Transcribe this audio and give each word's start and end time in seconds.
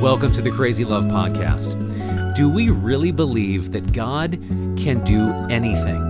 Welcome 0.00 0.32
to 0.32 0.40
the 0.40 0.50
Crazy 0.50 0.82
Love 0.82 1.04
Podcast. 1.04 2.34
Do 2.34 2.48
we 2.48 2.70
really 2.70 3.12
believe 3.12 3.70
that 3.72 3.92
God 3.92 4.32
can 4.78 5.04
do 5.04 5.28
anything? 5.50 6.00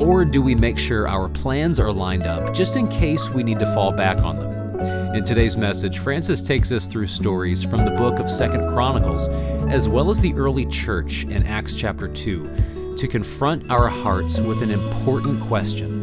Or 0.00 0.24
do 0.24 0.40
we 0.40 0.54
make 0.54 0.78
sure 0.78 1.08
our 1.08 1.28
plans 1.28 1.80
are 1.80 1.90
lined 1.90 2.22
up 2.22 2.54
just 2.54 2.76
in 2.76 2.86
case 2.86 3.28
we 3.28 3.42
need 3.42 3.58
to 3.58 3.66
fall 3.74 3.90
back 3.90 4.18
on 4.18 4.36
them? 4.36 5.16
In 5.16 5.24
today's 5.24 5.56
message, 5.56 5.98
Francis 5.98 6.40
takes 6.40 6.70
us 6.70 6.86
through 6.86 7.08
stories 7.08 7.64
from 7.64 7.84
the 7.84 7.90
book 7.90 8.20
of 8.20 8.30
Second 8.30 8.68
Chronicles, 8.68 9.28
as 9.68 9.88
well 9.88 10.08
as 10.08 10.20
the 10.20 10.32
early 10.34 10.66
church 10.66 11.24
in 11.24 11.44
Acts 11.48 11.74
chapter 11.74 12.06
2, 12.06 12.94
to 12.96 13.08
confront 13.08 13.68
our 13.72 13.88
hearts 13.88 14.38
with 14.38 14.62
an 14.62 14.70
important 14.70 15.40
question. 15.40 15.99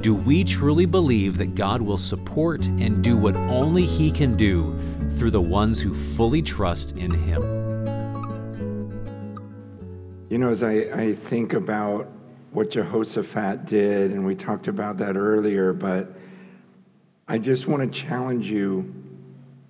Do 0.00 0.14
we 0.14 0.44
truly 0.44 0.86
believe 0.86 1.36
that 1.36 1.54
God 1.54 1.82
will 1.82 1.98
support 1.98 2.66
and 2.66 3.04
do 3.04 3.18
what 3.18 3.36
only 3.36 3.84
He 3.84 4.10
can 4.10 4.34
do 4.34 4.74
through 5.16 5.30
the 5.30 5.42
ones 5.42 5.78
who 5.78 5.92
fully 5.92 6.40
trust 6.40 6.96
in 6.96 7.10
Him. 7.10 7.42
You 10.30 10.38
know, 10.38 10.48
as 10.48 10.62
I, 10.62 10.70
I 10.70 11.12
think 11.12 11.52
about 11.52 12.10
what 12.52 12.70
Jehoshaphat 12.70 13.66
did, 13.66 14.12
and 14.12 14.24
we 14.24 14.34
talked 14.34 14.68
about 14.68 14.96
that 14.98 15.16
earlier, 15.16 15.74
but 15.74 16.14
I 17.28 17.36
just 17.36 17.66
want 17.66 17.82
to 17.82 18.00
challenge 18.00 18.50
you 18.50 18.94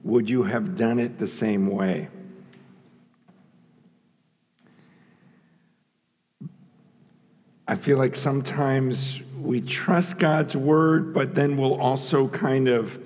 would 0.04 0.30
you 0.30 0.44
have 0.44 0.76
done 0.76 0.98
it 0.98 1.18
the 1.18 1.26
same 1.26 1.66
way? 1.66 2.08
I 7.66 7.74
feel 7.74 7.98
like 7.98 8.16
sometimes 8.16 9.20
we 9.42 9.60
trust 9.60 10.18
God's 10.18 10.56
word, 10.56 11.14
but 11.14 11.34
then 11.34 11.56
we'll 11.56 11.80
also 11.80 12.28
kind 12.28 12.68
of 12.68 12.98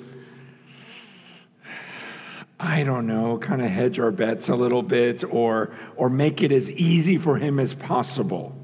I 2.58 2.82
don't 2.82 3.06
know, 3.06 3.36
kind 3.38 3.60
of 3.60 3.68
hedge 3.68 3.98
our 3.98 4.10
bets 4.10 4.48
a 4.48 4.54
little 4.54 4.82
bit 4.82 5.24
or, 5.24 5.70
or 5.96 6.08
make 6.08 6.42
it 6.42 6.52
as 6.52 6.70
easy 6.70 7.18
for 7.18 7.36
him 7.36 7.58
as 7.58 7.74
possible. 7.74 8.56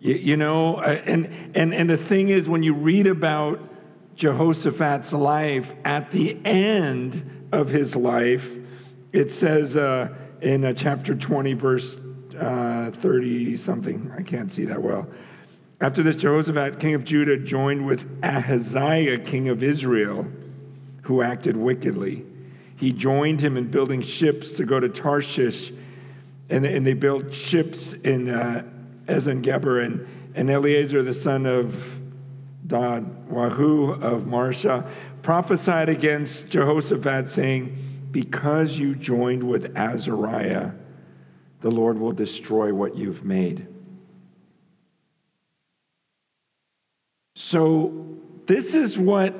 You, 0.00 0.14
you 0.14 0.36
know, 0.36 0.76
uh, 0.76 1.00
and, 1.06 1.30
and, 1.54 1.72
and 1.72 1.88
the 1.88 1.96
thing 1.96 2.28
is, 2.28 2.48
when 2.48 2.62
you 2.62 2.74
read 2.74 3.06
about 3.06 3.60
Jehoshaphat's 4.16 5.12
life, 5.12 5.72
at 5.84 6.10
the 6.10 6.36
end 6.44 7.48
of 7.52 7.70
his 7.70 7.96
life, 7.96 8.58
it 9.12 9.30
says 9.30 9.76
uh, 9.76 10.08
in 10.42 10.64
uh, 10.64 10.72
chapter 10.72 11.14
20, 11.14 11.54
verse 11.54 12.00
30 12.32 13.54
uh, 13.54 13.56
something, 13.56 14.12
I 14.16 14.22
can't 14.22 14.50
see 14.50 14.64
that 14.66 14.82
well. 14.82 15.08
After 15.84 16.02
this, 16.02 16.16
Jehoshaphat, 16.16 16.80
king 16.80 16.94
of 16.94 17.04
Judah, 17.04 17.36
joined 17.36 17.86
with 17.86 18.08
Ahaziah, 18.22 19.18
king 19.18 19.48
of 19.48 19.62
Israel, 19.62 20.26
who 21.02 21.22
acted 21.22 21.56
wickedly 21.56 22.24
he 22.76 22.92
joined 22.92 23.40
him 23.40 23.56
in 23.56 23.68
building 23.68 24.02
ships 24.02 24.52
to 24.52 24.64
go 24.64 24.80
to 24.80 24.88
Tarshish. 24.88 25.72
And, 26.50 26.66
and 26.66 26.86
they 26.86 26.94
built 26.94 27.32
ships 27.32 27.92
in 27.94 28.28
uh, 28.28 28.64
Ezion-Geber. 29.06 29.80
And, 29.80 30.06
and 30.34 30.50
Eleazar, 30.50 31.02
the 31.02 31.14
son 31.14 31.46
of 31.46 32.00
Dodavahu 32.66 34.02
of 34.02 34.24
Mareshah, 34.24 34.88
prophesied 35.22 35.88
against 35.88 36.50
Jehoshaphat, 36.50 37.28
saying, 37.28 38.08
Because 38.10 38.78
you 38.78 38.94
joined 38.94 39.42
with 39.42 39.74
Azariah, 39.76 40.72
the 41.60 41.70
Lord 41.70 41.98
will 41.98 42.12
destroy 42.12 42.74
what 42.74 42.96
you've 42.96 43.24
made. 43.24 43.66
So, 47.36 48.06
this 48.46 48.74
is 48.74 48.96
what 48.96 49.34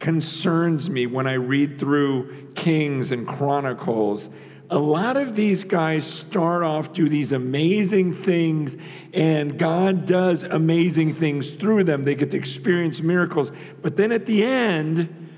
concerns 0.00 0.90
me 0.90 1.06
when 1.06 1.28
I 1.28 1.34
read 1.34 1.78
through 1.78 2.52
Kings 2.54 3.12
and 3.12 3.26
Chronicles. 3.26 4.28
A 4.68 4.78
lot 4.78 5.16
of 5.16 5.36
these 5.36 5.62
guys 5.62 6.04
start 6.04 6.64
off, 6.64 6.92
do 6.92 7.08
these 7.08 7.30
amazing 7.30 8.14
things, 8.14 8.76
and 9.12 9.58
God 9.58 10.06
does 10.06 10.42
amazing 10.42 11.14
things 11.14 11.52
through 11.52 11.84
them. 11.84 12.04
They 12.04 12.16
get 12.16 12.32
to 12.32 12.36
experience 12.36 13.00
miracles. 13.00 13.52
But 13.80 13.96
then 13.96 14.10
at 14.10 14.26
the 14.26 14.42
end, 14.42 15.30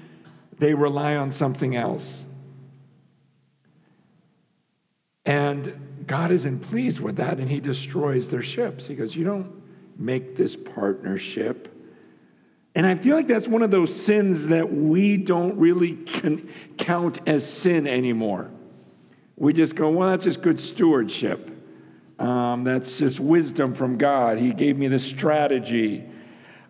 they 0.59 0.73
rely 0.73 1.17
on 1.17 1.31
something 1.31 1.77
else. 1.77 2.25
And 5.27 6.05
God 6.07 6.31
isn't 6.31 6.61
pleased 6.61 7.01
with 7.01 7.17
that, 7.17 7.39
and 7.39 7.51
He 7.51 7.61
destroys 7.61 8.29
their 8.29 8.43
ships. 8.43 8.87
He 8.87 8.95
goes, 8.95 9.15
You 9.15 9.25
don't 9.25 9.64
make 9.97 10.37
this 10.37 10.57
partnership 10.57 11.75
and 12.75 12.87
I 12.87 12.97
feel 12.97 13.15
like 13.15 13.29
that's 13.29 13.47
one 13.47 13.63
of 13.63 13.71
those 13.71 13.95
sins 13.95 14.49
that 14.49 14.73
we 14.73 15.17
don't 15.17 15.57
really 15.59 15.99
count 16.77 17.21
as 17.27 17.49
sin 17.49 17.87
anymore. 17.87 18.51
We 19.37 19.53
just 19.53 19.77
go, 19.77 19.91
well, 19.91 20.11
that's 20.11 20.25
just 20.25 20.43
good 20.43 20.59
stewardship. 20.59 21.51
Um, 22.19 22.65
that's 22.65 22.99
just 22.99 23.21
wisdom 23.21 23.75
from 23.75 23.97
God. 23.97 24.39
He 24.39 24.53
gave 24.53 24.77
me 24.77 24.89
the 24.89 24.99
strategy. 24.99 26.05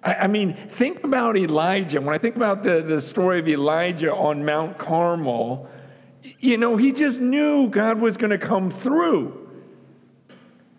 I, 0.02 0.14
I, 0.14 0.26
mean, 0.26 0.54
think 0.68 1.04
about 1.04 1.36
Elijah. 1.36 2.00
When 2.00 2.14
I 2.14 2.18
think 2.18 2.36
about 2.36 2.62
the, 2.62 2.82
the 2.82 3.00
story 3.00 3.38
of 3.38 3.48
Elijah 3.48 4.14
on 4.14 4.44
Mount 4.44 4.78
Carmel, 4.78 5.68
you 6.38 6.56
know, 6.56 6.76
he 6.76 6.92
just 6.92 7.20
knew 7.20 7.68
God 7.68 8.00
was 8.00 8.16
going 8.16 8.30
to 8.30 8.38
come 8.38 8.70
through. 8.70 9.40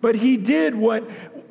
But 0.01 0.15
he 0.15 0.37
did 0.37 0.75
what, 0.75 1.07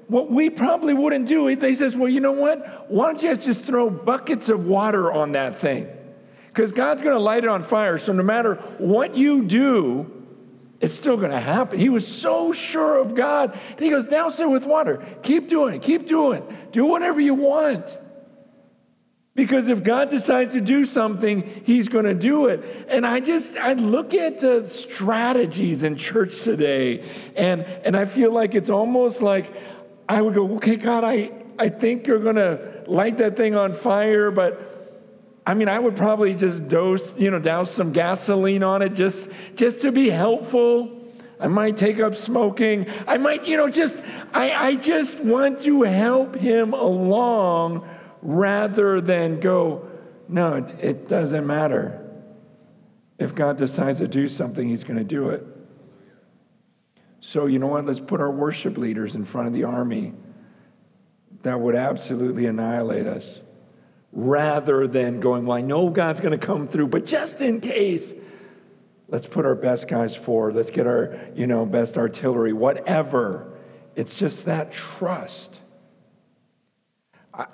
what 0.08 0.30
we 0.30 0.50
probably 0.50 0.94
wouldn't 0.94 1.26
do, 1.26 1.54
they 1.56 1.74
says, 1.74 1.96
well, 1.96 2.08
you 2.08 2.20
know 2.20 2.32
what? 2.32 2.90
Why 2.90 3.06
don't 3.06 3.22
you 3.22 3.34
just 3.36 3.62
throw 3.62 3.88
buckets 3.88 4.48
of 4.48 4.66
water 4.66 5.12
on 5.12 5.32
that 5.32 5.58
thing? 5.58 5.88
Because 6.48 6.72
God's 6.72 7.02
going 7.02 7.16
to 7.16 7.20
light 7.22 7.44
it 7.44 7.50
on 7.50 7.62
fire. 7.62 7.98
So 7.98 8.12
no 8.12 8.22
matter 8.22 8.54
what 8.78 9.16
you 9.16 9.42
do, 9.44 10.10
it's 10.80 10.94
still 10.94 11.16
going 11.16 11.30
to 11.30 11.40
happen. 11.40 11.78
He 11.78 11.88
was 11.88 12.06
so 12.06 12.52
sure 12.52 12.98
of 12.98 13.14
God. 13.14 13.58
He 13.78 13.90
goes, 13.90 14.04
douse 14.04 14.38
it 14.38 14.48
with 14.48 14.66
water. 14.66 15.02
Keep 15.22 15.48
doing 15.48 15.76
it. 15.76 15.82
Keep 15.82 16.06
doing 16.06 16.42
it. 16.42 16.72
Do 16.72 16.84
whatever 16.84 17.20
you 17.20 17.34
want. 17.34 17.98
Because 19.34 19.68
if 19.68 19.82
God 19.82 20.10
decides 20.10 20.52
to 20.52 20.60
do 20.60 20.84
something, 20.84 21.62
He's 21.64 21.88
going 21.88 22.04
to 22.04 22.14
do 22.14 22.46
it. 22.46 22.86
And 22.88 23.04
I 23.04 23.18
just, 23.18 23.56
I 23.56 23.72
look 23.72 24.14
at 24.14 24.44
uh, 24.44 24.68
strategies 24.68 25.82
in 25.82 25.96
church 25.96 26.42
today, 26.42 27.32
and, 27.34 27.62
and 27.62 27.96
I 27.96 28.04
feel 28.04 28.32
like 28.32 28.54
it's 28.54 28.70
almost 28.70 29.22
like 29.22 29.52
I 30.08 30.20
would 30.20 30.34
go, 30.34 30.56
okay, 30.56 30.76
God, 30.76 31.04
I, 31.04 31.32
I 31.58 31.68
think 31.68 32.06
you're 32.06 32.18
going 32.18 32.36
to 32.36 32.84
light 32.86 33.18
that 33.18 33.36
thing 33.36 33.54
on 33.54 33.74
fire, 33.74 34.30
but 34.30 34.70
I 35.46 35.54
mean, 35.54 35.68
I 35.68 35.78
would 35.78 35.96
probably 35.96 36.34
just 36.34 36.68
dose, 36.68 37.16
you 37.16 37.30
know, 37.30 37.38
douse 37.38 37.70
some 37.70 37.92
gasoline 37.92 38.62
on 38.62 38.82
it 38.82 38.94
just, 38.94 39.28
just 39.54 39.80
to 39.82 39.92
be 39.92 40.08
helpful. 40.08 41.00
I 41.38 41.48
might 41.48 41.76
take 41.76 42.00
up 42.00 42.14
smoking. 42.14 42.86
I 43.06 43.18
might, 43.18 43.44
you 43.44 43.56
know, 43.56 43.68
just, 43.68 44.02
I, 44.32 44.52
I 44.52 44.74
just 44.76 45.20
want 45.20 45.60
to 45.62 45.82
help 45.82 46.34
him 46.36 46.72
along 46.72 47.88
rather 48.22 49.00
than 49.00 49.40
go, 49.40 49.88
no, 50.28 50.54
it, 50.54 50.76
it 50.80 51.08
doesn't 51.08 51.46
matter. 51.46 52.00
If 53.18 53.34
God 53.34 53.58
decides 53.58 53.98
to 53.98 54.08
do 54.08 54.28
something, 54.28 54.68
he's 54.68 54.84
going 54.84 54.98
to 54.98 55.04
do 55.04 55.28
it. 55.28 55.46
So, 57.26 57.46
you 57.46 57.58
know 57.58 57.68
what? 57.68 57.86
Let's 57.86 58.00
put 58.00 58.20
our 58.20 58.30
worship 58.30 58.76
leaders 58.76 59.14
in 59.14 59.24
front 59.24 59.46
of 59.46 59.54
the 59.54 59.64
army 59.64 60.12
that 61.42 61.58
would 61.58 61.74
absolutely 61.74 62.44
annihilate 62.44 63.06
us 63.06 63.40
rather 64.12 64.86
than 64.86 65.20
going, 65.20 65.46
Well, 65.46 65.56
I 65.56 65.62
know 65.62 65.88
God's 65.88 66.20
going 66.20 66.38
to 66.38 66.46
come 66.46 66.68
through, 66.68 66.88
but 66.88 67.06
just 67.06 67.40
in 67.40 67.62
case, 67.62 68.12
let's 69.08 69.26
put 69.26 69.46
our 69.46 69.54
best 69.54 69.88
guys 69.88 70.14
forward. 70.14 70.54
Let's 70.54 70.70
get 70.70 70.86
our, 70.86 71.18
you 71.34 71.46
know, 71.46 71.64
best 71.64 71.96
artillery, 71.96 72.52
whatever. 72.52 73.50
It's 73.96 74.16
just 74.16 74.44
that 74.44 74.70
trust. 74.70 75.60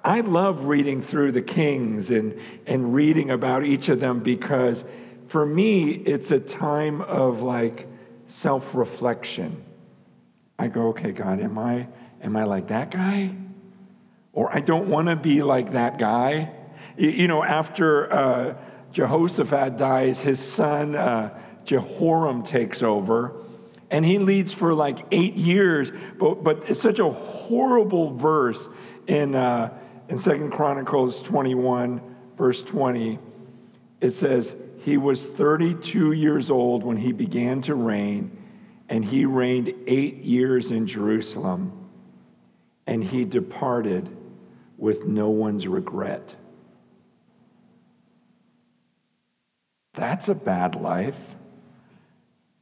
I 0.03 0.23
love 0.23 0.65
reading 0.65 1.01
through 1.01 1.31
the 1.31 1.43
kings 1.43 2.11
and, 2.11 2.37
and 2.67 2.93
reading 2.93 3.31
about 3.31 3.65
each 3.65 3.89
of 3.89 4.01
them 4.01 4.19
because 4.19 4.83
for 5.29 5.47
me, 5.47 5.91
it's 5.93 6.33
a 6.33 6.41
time 6.41 7.03
of 7.03 7.43
like 7.45 7.87
self 8.31 8.75
reflection. 8.75 9.65
I 10.59 10.69
go, 10.69 10.89
okay, 10.89 11.13
God, 11.13 11.41
am 11.41 11.59
I, 11.59 11.89
am 12.23 12.37
I 12.37 12.45
like 12.45 12.69
that 12.69 12.91
guy? 12.91 13.35
Or 14.33 14.55
I 14.55 14.61
don't 14.61 14.89
want 14.89 15.09
to 15.09 15.17
be 15.17 15.43
like 15.43 15.73
that 15.73 15.99
guy. 15.99 16.53
You 16.97 17.29
know, 17.29 17.43
after 17.43 18.13
uh, 18.13 18.57
Jehoshaphat 18.93 19.77
dies, 19.77 20.21
his 20.21 20.39
son 20.39 20.95
uh, 20.95 21.39
Jehoram 21.65 22.43
takes 22.43 22.83
over, 22.83 23.35
and 23.91 24.05
he 24.05 24.19
leads 24.19 24.53
for 24.53 24.75
like 24.75 25.07
eight 25.11 25.35
years. 25.35 25.91
But, 26.19 26.45
but 26.45 26.69
it's 26.69 26.81
such 26.81 26.99
a 26.99 27.11
horrible 27.11 28.15
verse 28.17 28.69
in, 29.07 29.35
uh, 29.35 29.77
in 30.09 30.19
2 30.19 30.51
Chronicles 30.53 31.23
21, 31.23 32.01
verse 32.37 32.63
20. 32.63 33.19
It 34.01 34.11
says, 34.13 34.55
He 34.81 34.97
was 34.97 35.25
32 35.25 36.13
years 36.13 36.51
old 36.51 36.85
when 36.85 36.97
he 36.97 37.13
began 37.13 37.63
to 37.63 37.75
reign 37.75 38.37
and 38.91 39.05
he 39.05 39.25
reigned 39.25 39.73
eight 39.87 40.17
years 40.17 40.73
in 40.73 40.87
Jerusalem, 40.89 41.89
and 42.89 43.05
he 43.05 43.25
departed 43.25 44.09
with 44.77 45.07
no 45.07 45.31
one's 45.31 45.69
regret. 45.69 46.35
That's 49.95 50.29
a 50.29 50.35
bad 50.35 50.75
life. 50.75 51.19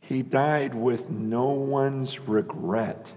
he 0.00 0.23
died 0.23 0.75
with 0.75 1.11
no 1.11 1.49
one's 1.50 2.19
regret. 2.19 3.12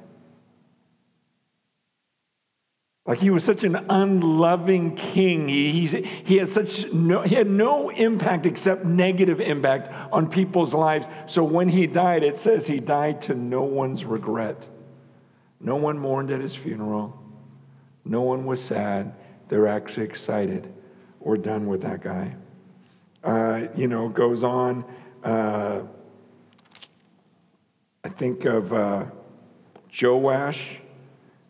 Like 3.05 3.19
he 3.19 3.31
was 3.31 3.43
such 3.43 3.63
an 3.63 3.75
unloving 3.89 4.95
king. 4.95 5.47
He, 5.49 5.87
he, 5.87 6.37
had 6.37 6.49
such 6.49 6.91
no, 6.93 7.21
he 7.23 7.33
had 7.33 7.49
no 7.49 7.89
impact 7.89 8.45
except 8.45 8.85
negative 8.85 9.41
impact 9.41 9.91
on 10.11 10.29
people's 10.29 10.73
lives. 10.73 11.07
So 11.25 11.43
when 11.43 11.67
he 11.67 11.87
died, 11.87 12.23
it 12.23 12.37
says 12.37 12.67
he 12.67 12.79
died 12.79 13.21
to 13.23 13.33
no 13.33 13.63
one's 13.63 14.05
regret. 14.05 14.67
No 15.59 15.75
one 15.75 15.97
mourned 15.97 16.29
at 16.29 16.41
his 16.41 16.55
funeral. 16.55 17.19
No 18.05 18.21
one 18.21 18.45
was 18.45 18.61
sad. 18.63 19.13
They're 19.47 19.67
actually 19.67 20.05
excited. 20.05 20.71
We're 21.19 21.37
done 21.37 21.67
with 21.67 21.81
that 21.81 22.01
guy. 22.01 22.35
Uh, 23.23 23.67
you 23.75 23.87
know, 23.87 24.09
goes 24.09 24.43
on. 24.43 24.85
Uh, 25.23 25.81
I 28.03 28.09
think 28.09 28.45
of 28.45 28.73
uh, 28.73 29.05
Joash. 29.99 30.77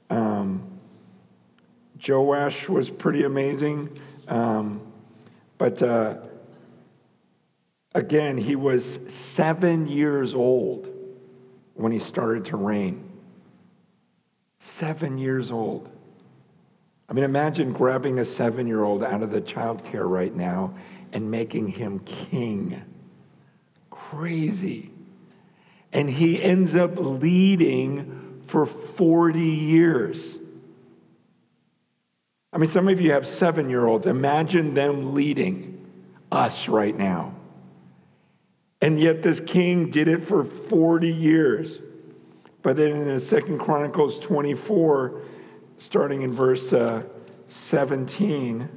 Um, 0.09 0.70
Joash 2.05 2.67
was 2.67 2.89
pretty 2.89 3.23
amazing. 3.23 3.99
Um, 4.27 4.81
but 5.57 5.83
uh, 5.83 6.15
again, 7.93 8.37
he 8.37 8.55
was 8.55 8.99
seven 9.07 9.87
years 9.87 10.33
old 10.33 10.89
when 11.75 11.91
he 11.91 11.99
started 11.99 12.45
to 12.45 12.57
reign. 12.57 13.07
Seven 14.59 15.17
years 15.17 15.51
old. 15.51 15.89
I 17.09 17.13
mean, 17.13 17.25
imagine 17.25 17.73
grabbing 17.73 18.19
a 18.19 18.25
seven 18.25 18.67
year 18.67 18.83
old 18.83 19.03
out 19.03 19.21
of 19.21 19.31
the 19.31 19.41
child 19.41 19.83
care 19.83 20.07
right 20.07 20.33
now 20.33 20.73
and 21.11 21.29
making 21.29 21.67
him 21.67 21.99
king. 21.99 22.81
Crazy. 23.89 24.91
And 25.91 26.09
he 26.09 26.41
ends 26.41 26.75
up 26.75 26.93
leading 26.95 28.41
for 28.45 28.65
40 28.65 29.39
years. 29.39 30.37
I 32.53 32.57
mean, 32.57 32.69
some 32.69 32.87
of 32.87 32.99
you 32.99 33.13
have 33.13 33.27
seven 33.27 33.69
year 33.69 33.85
olds. 33.85 34.05
Imagine 34.07 34.73
them 34.73 35.13
leading 35.13 35.85
us 36.31 36.67
right 36.67 36.97
now. 36.97 37.35
And 38.81 38.99
yet, 38.99 39.21
this 39.21 39.39
king 39.39 39.89
did 39.91 40.07
it 40.07 40.23
for 40.23 40.43
40 40.43 41.07
years. 41.07 41.79
But 42.63 42.77
then 42.77 42.91
in 42.91 43.07
the 43.07 43.19
Second 43.19 43.59
Chronicles 43.59 44.19
24, 44.19 45.21
starting 45.77 46.23
in 46.23 46.33
verse 46.33 46.73
uh, 46.73 47.03
17, 47.47 48.69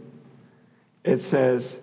it 1.05 1.21
says, 1.21 1.81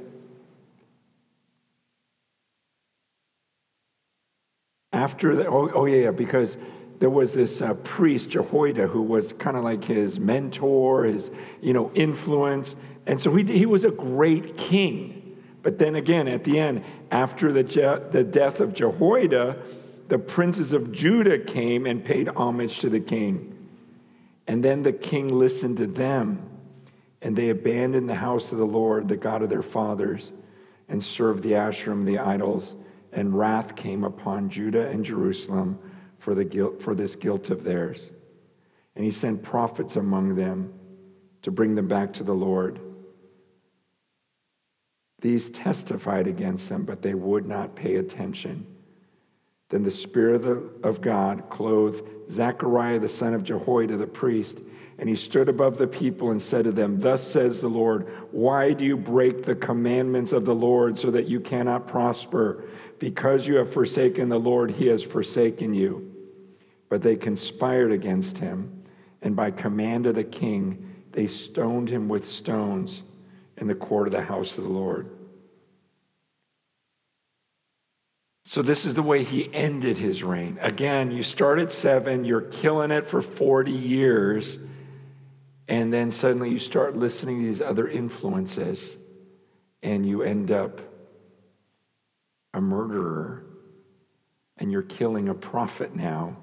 After 4.94 5.36
that, 5.38 5.48
oh, 5.48 5.72
oh 5.74 5.86
yeah, 5.86 6.12
because 6.12 6.58
there 7.02 7.10
was 7.10 7.34
this 7.34 7.64
uh, 7.64 7.74
priest, 7.74 8.30
Jehoiada, 8.30 8.86
who 8.86 9.02
was 9.02 9.34
kind 9.34 9.58
of 9.58 9.64
like 9.64 9.84
his 9.84 10.20
mentor, 10.20 11.06
his, 11.06 11.32
you 11.60 11.74
know, 11.74 11.92
influence. 11.96 12.76
And 13.08 13.20
so 13.20 13.36
he, 13.36 13.44
he 13.44 13.66
was 13.66 13.84
a 13.84 13.90
great 13.90 14.56
king. 14.56 15.36
But 15.64 15.80
then 15.80 15.96
again, 15.96 16.28
at 16.28 16.44
the 16.44 16.60
end, 16.60 16.84
after 17.10 17.52
the, 17.52 17.64
Je- 17.64 18.02
the 18.12 18.24
death 18.24 18.60
of 18.60 18.76
Jehoiada, 18.76 19.58
the 20.10 20.20
princes 20.20 20.74
of 20.74 20.92
Judah 20.92 21.40
came 21.40 21.88
and 21.88 22.06
paid 22.06 22.30
homage 22.30 22.78
to 22.82 22.90
the 22.90 23.00
king. 23.00 23.68
And 24.46 24.64
then 24.64 24.84
the 24.84 24.94
king 24.94 25.28
listened 25.28 25.78
to 25.78 25.88
them, 25.88 26.48
and 27.24 27.36
they 27.36 27.50
abandoned 27.50 28.10
the 28.10 28.16
house 28.16 28.52
of 28.52 28.60
the 28.60 28.66
Lord, 28.66 29.08
the 29.08 29.18
God 29.18 29.42
of 29.42 29.50
their 29.50 29.64
fathers, 29.64 30.32
and 30.88 31.02
served 31.02 31.42
the 31.42 31.54
Asherim, 31.54 32.06
the 32.06 32.20
idols. 32.20 32.76
And 33.12 33.36
wrath 33.36 33.76
came 33.76 34.04
upon 34.04 34.52
Judah 34.52 34.88
and 34.88 35.04
Jerusalem 35.04 35.80
for, 36.22 36.36
the 36.36 36.46
guilt, 36.46 36.82
for 36.82 36.94
this 36.94 37.16
guilt 37.16 37.50
of 37.50 37.64
theirs. 37.64 38.10
And 38.96 39.04
he 39.04 39.12
sent 39.12 39.42
prophets 39.42 39.96
among 39.96 40.36
them 40.36 40.72
to 41.42 41.52
bring 41.52 41.74
them 41.74 41.88
back 41.88 42.14
to 42.14 42.24
the 42.24 42.36
Lord. 42.36 42.80
These 45.20 45.50
testified 45.50 46.28
against 46.28 46.70
them, 46.70 46.84
but 46.84 47.02
they 47.02 47.16
would 47.16 47.48
not 47.48 47.76
pay 47.76 47.96
attention. 47.96 48.68
Then 49.70 49.82
the 49.82 49.90
Spirit 49.90 50.46
of 50.84 51.02
God 51.02 51.50
clothed 51.50 52.06
Zechariah 52.30 53.00
the 53.00 53.08
son 53.08 53.34
of 53.34 53.44
Jehoiada 53.44 53.98
the 53.98 54.06
priest, 54.06 54.60
and 55.00 55.10
he 55.10 55.16
stood 55.16 55.50
above 55.50 55.80
the 55.80 55.88
people 55.88 56.30
and 56.30 56.42
said 56.42 56.66
to 56.66 56.72
them, 56.72 57.00
Thus 57.00 57.26
says 57.26 57.62
the 57.62 57.70
Lord, 57.70 58.08
why 58.32 58.74
do 58.74 58.86
you 58.86 58.96
break 58.96 59.44
the 59.44 59.56
commandments 59.56 60.34
of 60.34 60.46
the 60.46 60.54
Lord 60.54 61.00
so 61.00 61.10
that 61.10 61.28
you 61.28 61.40
cannot 61.40 61.88
prosper? 61.88 62.66
Because 63.00 63.48
you 63.48 63.56
have 63.56 63.74
forsaken 63.74 64.30
the 64.30 64.40
Lord, 64.40 64.70
he 64.70 64.88
has 64.88 65.02
forsaken 65.02 65.74
you. 65.74 66.11
But 66.92 67.04
they 67.04 67.16
conspired 67.16 67.94
against 67.94 68.40
him, 68.40 68.84
and 69.22 69.34
by 69.34 69.52
command 69.52 70.08
of 70.08 70.16
the 70.16 70.26
king, 70.26 71.06
they 71.14 71.26
stoned 71.26 71.90
him 71.90 72.10
with 72.10 72.28
stones 72.28 73.02
in 73.56 73.68
the 73.68 73.76
court 73.76 74.10
of 74.10 74.12
the 74.12 74.24
house 74.24 74.58
of 74.58 74.66
the 74.66 74.70
Lord. 74.70 75.10
So, 78.44 78.62
this 78.62 78.86
is 78.86 78.94
the 78.94 79.02
way 79.02 79.24
he 79.24 79.50
ended 79.54 80.00
his 80.00 80.22
reign. 80.22 80.60
Again, 80.60 81.12
you 81.12 81.24
start 81.24 81.60
at 81.60 81.72
seven, 81.72 82.26
you're 82.26 82.42
killing 82.42 82.92
it 82.92 83.08
for 83.08 83.22
40 83.22 83.72
years, 83.72 84.58
and 85.70 85.94
then 85.94 86.12
suddenly 86.12 86.50
you 86.50 86.60
start 86.60 86.98
listening 86.98 87.40
to 87.40 87.46
these 87.46 87.62
other 87.62 87.88
influences, 87.88 88.98
and 89.82 90.06
you 90.06 90.24
end 90.24 90.52
up 90.52 90.82
a 92.54 92.60
murderer, 92.60 93.46
and 94.58 94.74
you're 94.74 94.82
killing 94.82 95.30
a 95.30 95.34
prophet 95.34 95.96
now 95.96 96.36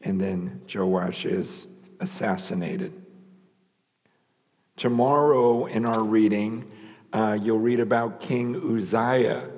and 0.00 0.20
then 0.20 0.62
Joash 0.72 1.24
is 1.24 1.66
assassinated. 2.00 2.92
Tomorrow 4.76 5.66
in 5.66 5.84
our 5.84 6.02
reading, 6.02 6.70
uh, 7.12 7.36
you'll 7.40 7.58
read 7.58 7.80
about 7.80 8.20
King 8.20 8.54
Uzziah. 8.76 9.50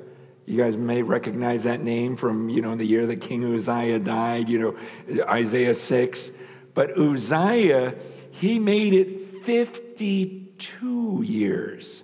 You 0.46 0.56
guys 0.56 0.76
may 0.76 1.02
recognize 1.02 1.64
that 1.64 1.82
name 1.82 2.16
from, 2.16 2.48
you 2.48 2.62
know, 2.62 2.74
the 2.74 2.84
year 2.84 3.06
that 3.06 3.20
King 3.20 3.54
Uzziah 3.54 3.98
died, 3.98 4.48
you 4.48 4.58
know, 4.58 5.24
Isaiah 5.28 5.74
6. 5.74 6.30
But 6.74 6.98
Uzziah, 6.98 7.94
he 8.30 8.58
made 8.58 8.94
it 8.94 9.44
52 9.44 11.22
years 11.24 12.02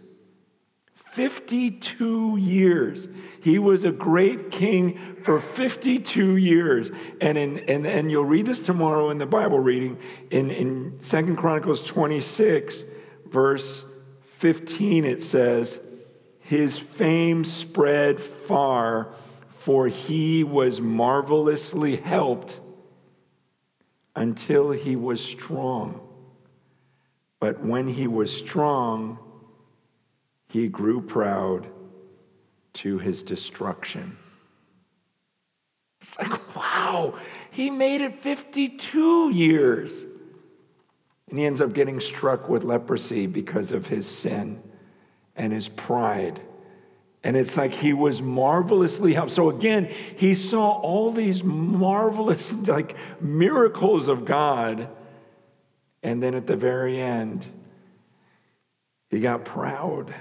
52 1.16 2.36
years. 2.36 3.08
He 3.40 3.58
was 3.58 3.84
a 3.84 3.90
great 3.90 4.50
king 4.50 4.98
for 5.22 5.40
52 5.40 6.36
years. 6.36 6.90
And, 7.22 7.38
in, 7.38 7.60
and, 7.60 7.86
and 7.86 8.10
you'll 8.10 8.26
read 8.26 8.44
this 8.44 8.60
tomorrow 8.60 9.08
in 9.08 9.16
the 9.16 9.24
Bible 9.24 9.58
reading 9.58 9.98
in, 10.30 10.50
in 10.50 10.98
2 11.02 11.34
Chronicles 11.36 11.82
26, 11.84 12.84
verse 13.30 13.82
15, 14.40 15.06
it 15.06 15.22
says, 15.22 15.80
His 16.40 16.78
fame 16.78 17.44
spread 17.44 18.20
far, 18.20 19.14
for 19.56 19.88
he 19.88 20.44
was 20.44 20.82
marvelously 20.82 21.96
helped 21.96 22.60
until 24.14 24.70
he 24.70 24.96
was 24.96 25.24
strong. 25.24 25.98
But 27.40 27.64
when 27.64 27.88
he 27.88 28.06
was 28.06 28.36
strong, 28.36 29.18
he 30.56 30.68
grew 30.68 31.02
proud 31.02 31.68
to 32.72 32.96
his 32.96 33.22
destruction. 33.22 34.16
It's 36.00 36.18
like, 36.18 36.56
wow, 36.56 37.18
he 37.50 37.70
made 37.70 38.00
it 38.00 38.22
52 38.22 39.34
years. 39.34 40.06
And 41.28 41.38
he 41.38 41.44
ends 41.44 41.60
up 41.60 41.74
getting 41.74 42.00
struck 42.00 42.48
with 42.48 42.64
leprosy 42.64 43.26
because 43.26 43.70
of 43.70 43.86
his 43.86 44.06
sin 44.06 44.62
and 45.34 45.52
his 45.52 45.68
pride. 45.68 46.40
And 47.22 47.36
it's 47.36 47.58
like 47.58 47.74
he 47.74 47.92
was 47.92 48.22
marvelously 48.22 49.12
helped. 49.12 49.32
So 49.32 49.50
again, 49.50 49.92
he 50.16 50.34
saw 50.34 50.70
all 50.80 51.12
these 51.12 51.44
marvelous 51.44 52.54
like 52.54 52.96
miracles 53.20 54.08
of 54.08 54.24
God. 54.24 54.88
And 56.02 56.22
then 56.22 56.34
at 56.34 56.46
the 56.46 56.56
very 56.56 56.98
end, 56.98 57.44
he 59.10 59.20
got 59.20 59.44
proud 59.44 60.14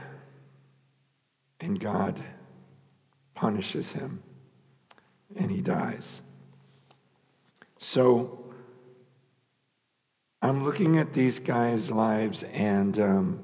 and 1.59 1.79
God 1.79 2.21
punishes 3.33 3.91
him 3.91 4.21
and 5.35 5.51
he 5.51 5.61
dies. 5.61 6.21
So 7.79 8.53
I'm 10.41 10.63
looking 10.63 10.97
at 10.97 11.13
these 11.13 11.39
guys' 11.39 11.91
lives 11.91 12.43
and 12.53 12.99
um, 12.99 13.43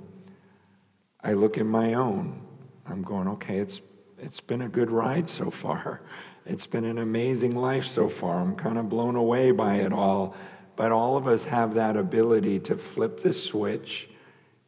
I 1.23 1.33
look 1.33 1.57
at 1.57 1.65
my 1.65 1.93
own. 1.93 2.41
I'm 2.85 3.01
going, 3.01 3.27
okay, 3.29 3.57
it's, 3.57 3.81
it's 4.19 4.39
been 4.39 4.61
a 4.61 4.69
good 4.69 4.91
ride 4.91 5.29
so 5.29 5.51
far. 5.51 6.01
It's 6.45 6.65
been 6.65 6.85
an 6.85 6.97
amazing 6.97 7.55
life 7.55 7.85
so 7.85 8.09
far. 8.09 8.39
I'm 8.39 8.55
kind 8.55 8.77
of 8.77 8.89
blown 8.89 9.15
away 9.15 9.51
by 9.51 9.75
it 9.75 9.93
all. 9.93 10.35
But 10.75 10.91
all 10.91 11.17
of 11.17 11.27
us 11.27 11.45
have 11.45 11.75
that 11.75 11.95
ability 11.97 12.59
to 12.61 12.75
flip 12.75 13.21
the 13.21 13.33
switch 13.33 14.09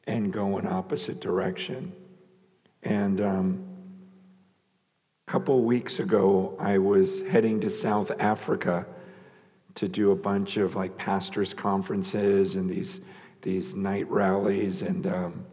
and 0.06 0.32
go 0.32 0.58
in 0.58 0.68
opposite 0.68 1.20
direction. 1.20 1.94
And 2.84 3.22
um, 3.22 3.64
A 5.28 5.32
couple 5.32 5.64
weeks 5.64 6.00
ago, 6.00 6.56
I 6.60 6.78
was 6.78 7.22
heading 7.22 7.62
to 7.62 7.70
South 7.70 8.12
Africa 8.20 8.86
to 9.76 9.88
do 9.88 10.12
a 10.12 10.16
bunch 10.16 10.58
of 10.58 10.76
like 10.76 10.98
pastors' 10.98 11.54
conferences 11.54 12.56
and 12.56 12.70
these, 12.70 13.00
these 13.42 13.74
night 13.74 14.10
rallies. 14.12 14.82
And 14.82 15.08
um, 15.08 15.46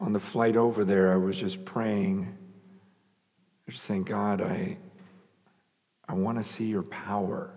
on 0.00 0.12
the 0.12 0.20
flight 0.20 0.56
over 0.56 0.84
there, 0.84 1.12
I 1.12 1.16
was 1.16 1.36
just 1.36 1.64
praying, 1.64 2.32
just 3.68 3.84
saying, 3.84 4.04
God, 4.04 4.40
I, 4.40 4.78
I 6.08 6.14
want 6.14 6.38
to 6.38 6.44
see 6.44 6.66
your 6.66 6.84
power. 6.84 7.50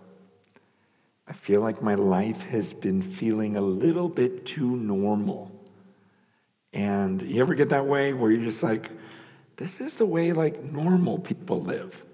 I 1.27 1.33
feel 1.33 1.61
like 1.61 1.81
my 1.81 1.95
life 1.95 2.45
has 2.45 2.73
been 2.73 3.03
feeling 3.03 3.55
a 3.55 3.61
little 3.61 4.09
bit 4.09 4.47
too 4.47 4.75
normal. 4.75 5.51
And 6.73 7.21
you 7.21 7.41
ever 7.41 7.55
get 7.55 7.69
that 7.69 7.85
way 7.85 8.13
where 8.13 8.31
you're 8.31 8.45
just 8.45 8.63
like, 8.63 8.89
this 9.57 9.81
is 9.81 9.95
the 9.95 10.05
way 10.05 10.33
like 10.33 10.63
normal 10.63 11.19
people 11.19 11.61
live. 11.61 12.05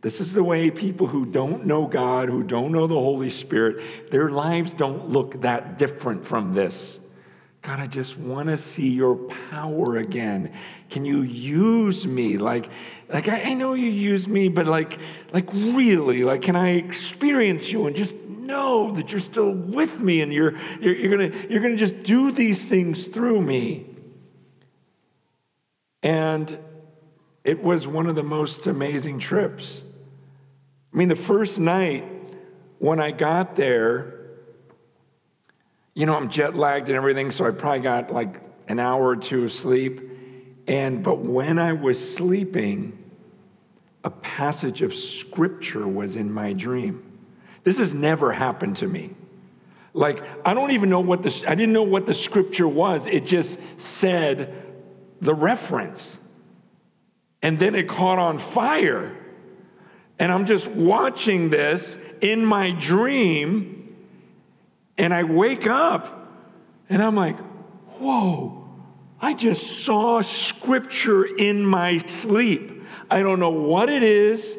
This 0.00 0.20
is 0.20 0.32
the 0.32 0.44
way 0.44 0.70
people 0.70 1.06
who 1.08 1.26
don't 1.26 1.66
know 1.66 1.86
God, 1.86 2.28
who 2.28 2.42
don't 2.42 2.72
know 2.72 2.86
the 2.86 2.94
Holy 2.94 3.30
Spirit, 3.30 4.10
their 4.10 4.30
lives 4.30 4.72
don't 4.72 5.08
look 5.08 5.40
that 5.42 5.76
different 5.76 6.24
from 6.24 6.54
this. 6.54 7.00
God, 7.62 7.80
I 7.80 7.88
just 7.88 8.16
want 8.16 8.48
to 8.48 8.56
see 8.56 8.88
your 8.88 9.16
power 9.50 9.96
again. 9.96 10.52
Can 10.90 11.04
you 11.04 11.22
use 11.22 12.06
me? 12.06 12.38
Like, 12.38 12.70
like 13.08 13.28
I, 13.28 13.42
I 13.42 13.54
know 13.54 13.74
you 13.74 13.90
use 13.90 14.28
me, 14.28 14.48
but 14.48 14.66
like, 14.66 14.98
like 15.32 15.52
really, 15.52 16.22
like, 16.22 16.42
can 16.42 16.54
I 16.54 16.76
experience 16.76 17.72
you 17.72 17.88
and 17.88 17.96
just 17.96 18.14
know 18.24 18.92
that 18.92 19.10
you're 19.10 19.20
still 19.20 19.50
with 19.50 19.98
me 19.98 20.20
and 20.22 20.32
you're, 20.32 20.56
you're, 20.80 20.94
you're, 20.94 21.10
gonna, 21.10 21.46
you're 21.48 21.60
gonna 21.60 21.76
just 21.76 22.04
do 22.04 22.30
these 22.30 22.68
things 22.68 23.08
through 23.08 23.42
me? 23.42 23.87
And 26.02 26.58
it 27.44 27.62
was 27.62 27.86
one 27.86 28.06
of 28.06 28.14
the 28.14 28.22
most 28.22 28.66
amazing 28.66 29.18
trips. 29.18 29.82
I 30.92 30.96
mean, 30.96 31.08
the 31.08 31.16
first 31.16 31.58
night 31.58 32.04
when 32.78 33.00
I 33.00 33.10
got 33.10 33.56
there, 33.56 34.14
you 35.94 36.06
know, 36.06 36.14
I'm 36.14 36.30
jet 36.30 36.54
lagged 36.54 36.88
and 36.88 36.96
everything, 36.96 37.30
so 37.30 37.46
I 37.46 37.50
probably 37.50 37.80
got 37.80 38.12
like 38.12 38.40
an 38.68 38.78
hour 38.78 39.08
or 39.08 39.16
two 39.16 39.44
of 39.44 39.52
sleep. 39.52 40.00
And 40.66 41.02
but 41.02 41.18
when 41.18 41.58
I 41.58 41.72
was 41.72 42.14
sleeping, 42.14 42.98
a 44.04 44.10
passage 44.10 44.82
of 44.82 44.94
scripture 44.94 45.86
was 45.86 46.16
in 46.16 46.32
my 46.32 46.52
dream. 46.52 47.02
This 47.64 47.78
has 47.78 47.92
never 47.92 48.32
happened 48.32 48.76
to 48.76 48.86
me. 48.86 49.14
Like, 49.92 50.22
I 50.46 50.54
don't 50.54 50.70
even 50.70 50.90
know 50.90 51.00
what 51.00 51.22
the, 51.22 51.44
I 51.46 51.54
didn't 51.54 51.72
know 51.72 51.82
what 51.82 52.06
the 52.06 52.14
scripture 52.14 52.68
was. 52.68 53.06
It 53.06 53.26
just 53.26 53.58
said 53.78 54.67
the 55.20 55.34
reference. 55.34 56.18
And 57.42 57.58
then 57.58 57.74
it 57.74 57.88
caught 57.88 58.18
on 58.18 58.38
fire. 58.38 59.16
And 60.18 60.32
I'm 60.32 60.46
just 60.46 60.68
watching 60.68 61.50
this 61.50 61.96
in 62.20 62.44
my 62.44 62.72
dream. 62.72 63.96
And 64.96 65.14
I 65.14 65.22
wake 65.22 65.66
up 65.66 66.28
and 66.88 67.02
I'm 67.02 67.14
like, 67.14 67.38
whoa, 67.98 68.68
I 69.20 69.34
just 69.34 69.84
saw 69.84 70.20
scripture 70.22 71.24
in 71.24 71.64
my 71.64 71.98
sleep. 71.98 72.82
I 73.10 73.22
don't 73.22 73.40
know 73.40 73.50
what 73.50 73.88
it 73.88 74.02
is. 74.02 74.56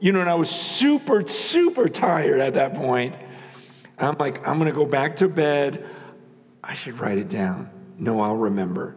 You 0.00 0.12
know, 0.12 0.20
and 0.20 0.30
I 0.30 0.34
was 0.34 0.50
super, 0.50 1.26
super 1.28 1.88
tired 1.88 2.40
at 2.40 2.54
that 2.54 2.74
point. 2.74 3.14
I'm 3.98 4.16
like, 4.18 4.46
I'm 4.46 4.58
gonna 4.58 4.72
go 4.72 4.84
back 4.84 5.16
to 5.16 5.28
bed. 5.28 5.86
I 6.64 6.74
should 6.74 6.98
write 6.98 7.18
it 7.18 7.28
down. 7.28 7.70
No, 7.98 8.20
I'll 8.20 8.36
remember. 8.36 8.96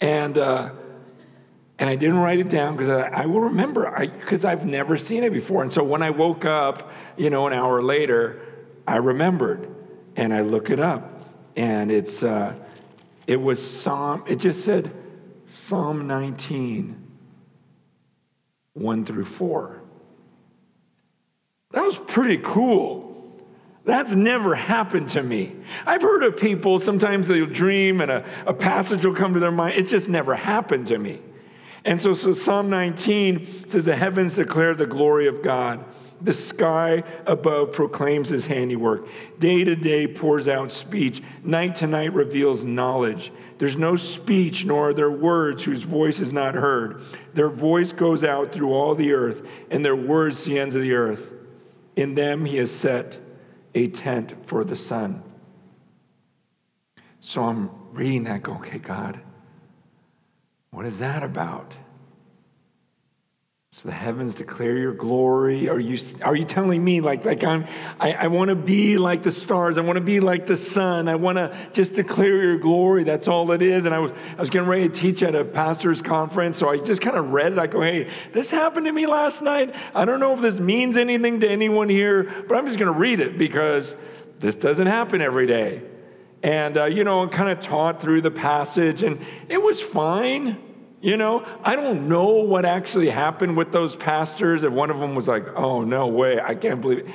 And 0.00 0.36
uh, 0.36 0.70
and 1.78 1.90
I 1.90 1.96
didn't 1.96 2.18
write 2.18 2.38
it 2.38 2.48
down 2.48 2.76
because 2.76 2.90
I, 2.90 3.22
I, 3.22 3.26
will 3.26 3.40
remember 3.40 3.90
because 3.98 4.44
I've 4.44 4.64
never 4.64 4.96
seen 4.96 5.24
it 5.24 5.32
before. 5.32 5.62
And 5.62 5.72
so 5.72 5.84
when 5.84 6.02
I 6.02 6.10
woke 6.10 6.44
up, 6.44 6.90
you 7.16 7.28
know, 7.28 7.46
an 7.46 7.52
hour 7.52 7.82
later, 7.82 8.40
I 8.86 8.96
remembered, 8.96 9.68
and 10.16 10.32
I 10.32 10.40
look 10.40 10.70
it 10.70 10.80
up, 10.80 11.28
and 11.54 11.90
it's 11.90 12.22
uh, 12.22 12.54
it 13.26 13.40
was 13.40 13.64
Psalm. 13.64 14.24
It 14.26 14.36
just 14.36 14.64
said 14.64 14.90
Psalm 15.46 16.06
19, 16.06 17.04
one 18.72 19.04
through 19.04 19.24
four. 19.24 19.82
That 21.72 21.82
was 21.82 21.98
pretty 21.98 22.38
cool. 22.38 23.05
That's 23.86 24.16
never 24.16 24.56
happened 24.56 25.10
to 25.10 25.22
me. 25.22 25.54
I've 25.86 26.02
heard 26.02 26.24
of 26.24 26.36
people, 26.36 26.80
sometimes 26.80 27.28
they'll 27.28 27.46
dream 27.46 28.00
and 28.00 28.10
a, 28.10 28.24
a 28.44 28.52
passage 28.52 29.06
will 29.06 29.14
come 29.14 29.32
to 29.34 29.40
their 29.40 29.52
mind. 29.52 29.76
It's 29.76 29.90
just 29.90 30.08
never 30.08 30.34
happened 30.34 30.88
to 30.88 30.98
me. 30.98 31.20
And 31.84 32.02
so, 32.02 32.12
so 32.12 32.32
Psalm 32.32 32.68
19 32.68 33.68
says, 33.68 33.84
The 33.84 33.94
heavens 33.94 34.34
declare 34.34 34.74
the 34.74 34.86
glory 34.86 35.28
of 35.28 35.40
God. 35.40 35.84
The 36.20 36.32
sky 36.32 37.04
above 37.26 37.72
proclaims 37.72 38.28
his 38.28 38.44
handiwork. 38.46 39.06
Day 39.38 39.62
to 39.62 39.76
day 39.76 40.08
pours 40.08 40.48
out 40.48 40.72
speech. 40.72 41.22
Night 41.44 41.76
to 41.76 41.86
night 41.86 42.12
reveals 42.12 42.64
knowledge. 42.64 43.30
There's 43.58 43.76
no 43.76 43.94
speech, 43.94 44.64
nor 44.64 44.88
are 44.88 44.94
there 44.94 45.12
words 45.12 45.62
whose 45.62 45.84
voice 45.84 46.18
is 46.18 46.32
not 46.32 46.56
heard. 46.56 47.02
Their 47.34 47.50
voice 47.50 47.92
goes 47.92 48.24
out 48.24 48.50
through 48.50 48.72
all 48.72 48.96
the 48.96 49.12
earth, 49.12 49.46
and 49.70 49.84
their 49.84 49.94
words 49.94 50.42
to 50.42 50.50
the 50.50 50.58
ends 50.58 50.74
of 50.74 50.82
the 50.82 50.94
earth. 50.94 51.32
In 51.94 52.16
them 52.16 52.44
he 52.44 52.56
has 52.56 52.72
set 52.72 53.20
a 53.76 53.86
tent 53.88 54.34
for 54.46 54.64
the 54.64 54.74
sun. 54.74 55.22
So 57.20 57.44
I'm 57.44 57.70
reading 57.92 58.24
that, 58.24 58.42
go, 58.42 58.54
okay, 58.54 58.78
God, 58.78 59.20
what 60.70 60.86
is 60.86 60.98
that 61.00 61.22
about? 61.22 61.74
So 63.76 63.90
the 63.90 63.94
heavens 63.94 64.34
declare 64.34 64.78
your 64.78 64.94
glory. 64.94 65.68
Are 65.68 65.78
you, 65.78 65.98
are 66.22 66.34
you 66.34 66.46
telling 66.46 66.82
me 66.82 67.02
like, 67.02 67.26
like 67.26 67.44
I'm, 67.44 67.66
I, 68.00 68.14
I 68.14 68.26
want 68.28 68.48
to 68.48 68.54
be 68.54 68.96
like 68.96 69.22
the 69.22 69.30
stars. 69.30 69.76
I 69.76 69.82
want 69.82 69.98
to 69.98 70.02
be 70.02 70.18
like 70.18 70.46
the 70.46 70.56
sun. 70.56 71.10
I 71.10 71.16
want 71.16 71.36
to 71.36 71.54
just 71.74 71.92
declare 71.92 72.42
your 72.42 72.56
glory. 72.56 73.04
That's 73.04 73.28
all 73.28 73.52
it 73.52 73.60
is. 73.60 73.84
And 73.84 73.94
I 73.94 73.98
was, 73.98 74.12
I 74.12 74.40
was 74.40 74.48
getting 74.48 74.66
ready 74.66 74.88
to 74.88 74.94
teach 74.94 75.22
at 75.22 75.34
a 75.34 75.44
pastor's 75.44 76.00
conference. 76.00 76.56
So 76.56 76.70
I 76.70 76.78
just 76.78 77.02
kind 77.02 77.18
of 77.18 77.32
read 77.32 77.52
it. 77.52 77.58
I 77.58 77.66
go, 77.66 77.82
hey, 77.82 78.08
this 78.32 78.50
happened 78.50 78.86
to 78.86 78.92
me 78.92 79.06
last 79.06 79.42
night. 79.42 79.74
I 79.94 80.06
don't 80.06 80.20
know 80.20 80.32
if 80.32 80.40
this 80.40 80.58
means 80.58 80.96
anything 80.96 81.40
to 81.40 81.50
anyone 81.50 81.90
here, 81.90 82.32
but 82.48 82.56
I'm 82.56 82.64
just 82.64 82.78
going 82.78 82.90
to 82.90 82.98
read 82.98 83.20
it 83.20 83.36
because 83.36 83.94
this 84.38 84.56
doesn't 84.56 84.86
happen 84.86 85.20
every 85.20 85.46
day. 85.46 85.82
And, 86.42 86.78
uh, 86.78 86.84
you 86.86 87.04
know, 87.04 87.28
kind 87.28 87.50
of 87.50 87.60
taught 87.60 88.00
through 88.00 88.22
the 88.22 88.30
passage 88.30 89.02
and 89.02 89.20
it 89.50 89.60
was 89.60 89.82
fine. 89.82 90.65
You 91.06 91.16
know, 91.16 91.46
I 91.62 91.76
don't 91.76 92.08
know 92.08 92.30
what 92.30 92.64
actually 92.64 93.10
happened 93.10 93.56
with 93.56 93.70
those 93.70 93.94
pastors. 93.94 94.64
If 94.64 94.72
one 94.72 94.90
of 94.90 94.98
them 94.98 95.14
was 95.14 95.28
like, 95.28 95.46
oh, 95.54 95.84
no 95.84 96.08
way, 96.08 96.40
I 96.40 96.56
can't 96.56 96.80
believe 96.80 96.98
it. 96.98 97.06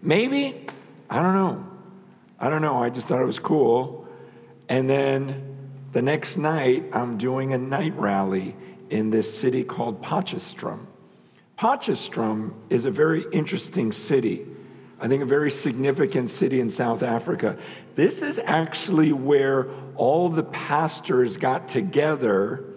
Maybe, 0.00 0.66
I 1.10 1.20
don't 1.20 1.34
know. 1.34 1.66
I 2.40 2.48
don't 2.48 2.62
know. 2.62 2.82
I 2.82 2.88
just 2.88 3.06
thought 3.06 3.20
it 3.20 3.26
was 3.26 3.38
cool. 3.38 4.08
And 4.70 4.88
then 4.88 5.58
the 5.92 6.00
next 6.00 6.38
night, 6.38 6.84
I'm 6.94 7.18
doing 7.18 7.52
a 7.52 7.58
night 7.58 7.94
rally 7.98 8.56
in 8.88 9.10
this 9.10 9.38
city 9.38 9.62
called 9.62 10.00
Potchefstroom. 10.00 10.86
Potchefstroom 11.58 12.54
is 12.70 12.86
a 12.86 12.90
very 12.90 13.26
interesting 13.30 13.92
city. 13.92 14.46
I 14.98 15.06
think 15.06 15.22
a 15.22 15.26
very 15.26 15.50
significant 15.50 16.30
city 16.30 16.60
in 16.60 16.70
South 16.70 17.02
Africa. 17.02 17.58
This 17.94 18.22
is 18.22 18.38
actually 18.38 19.12
where 19.12 19.68
all 19.96 20.30
the 20.30 20.44
pastors 20.44 21.36
got 21.36 21.68
together 21.68 22.70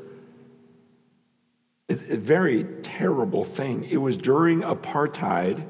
a 1.89 1.95
very 1.95 2.65
terrible 2.81 3.43
thing. 3.43 3.85
It 3.85 3.97
was 3.97 4.17
during 4.17 4.61
apartheid, 4.61 5.65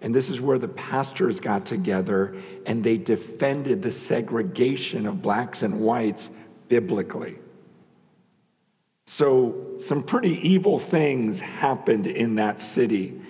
and 0.00 0.14
this 0.14 0.28
is 0.28 0.40
where 0.40 0.58
the 0.58 0.68
pastors 0.68 1.38
got 1.38 1.64
together 1.64 2.34
and 2.66 2.82
they 2.82 2.96
defended 2.98 3.82
the 3.82 3.92
segregation 3.92 5.06
of 5.06 5.22
blacks 5.22 5.62
and 5.62 5.80
whites 5.80 6.30
biblically. 6.68 7.36
So, 9.06 9.76
some 9.78 10.02
pretty 10.02 10.48
evil 10.48 10.78
things 10.78 11.40
happened 11.40 12.06
in 12.06 12.36
that 12.36 12.60
city. 12.60 13.20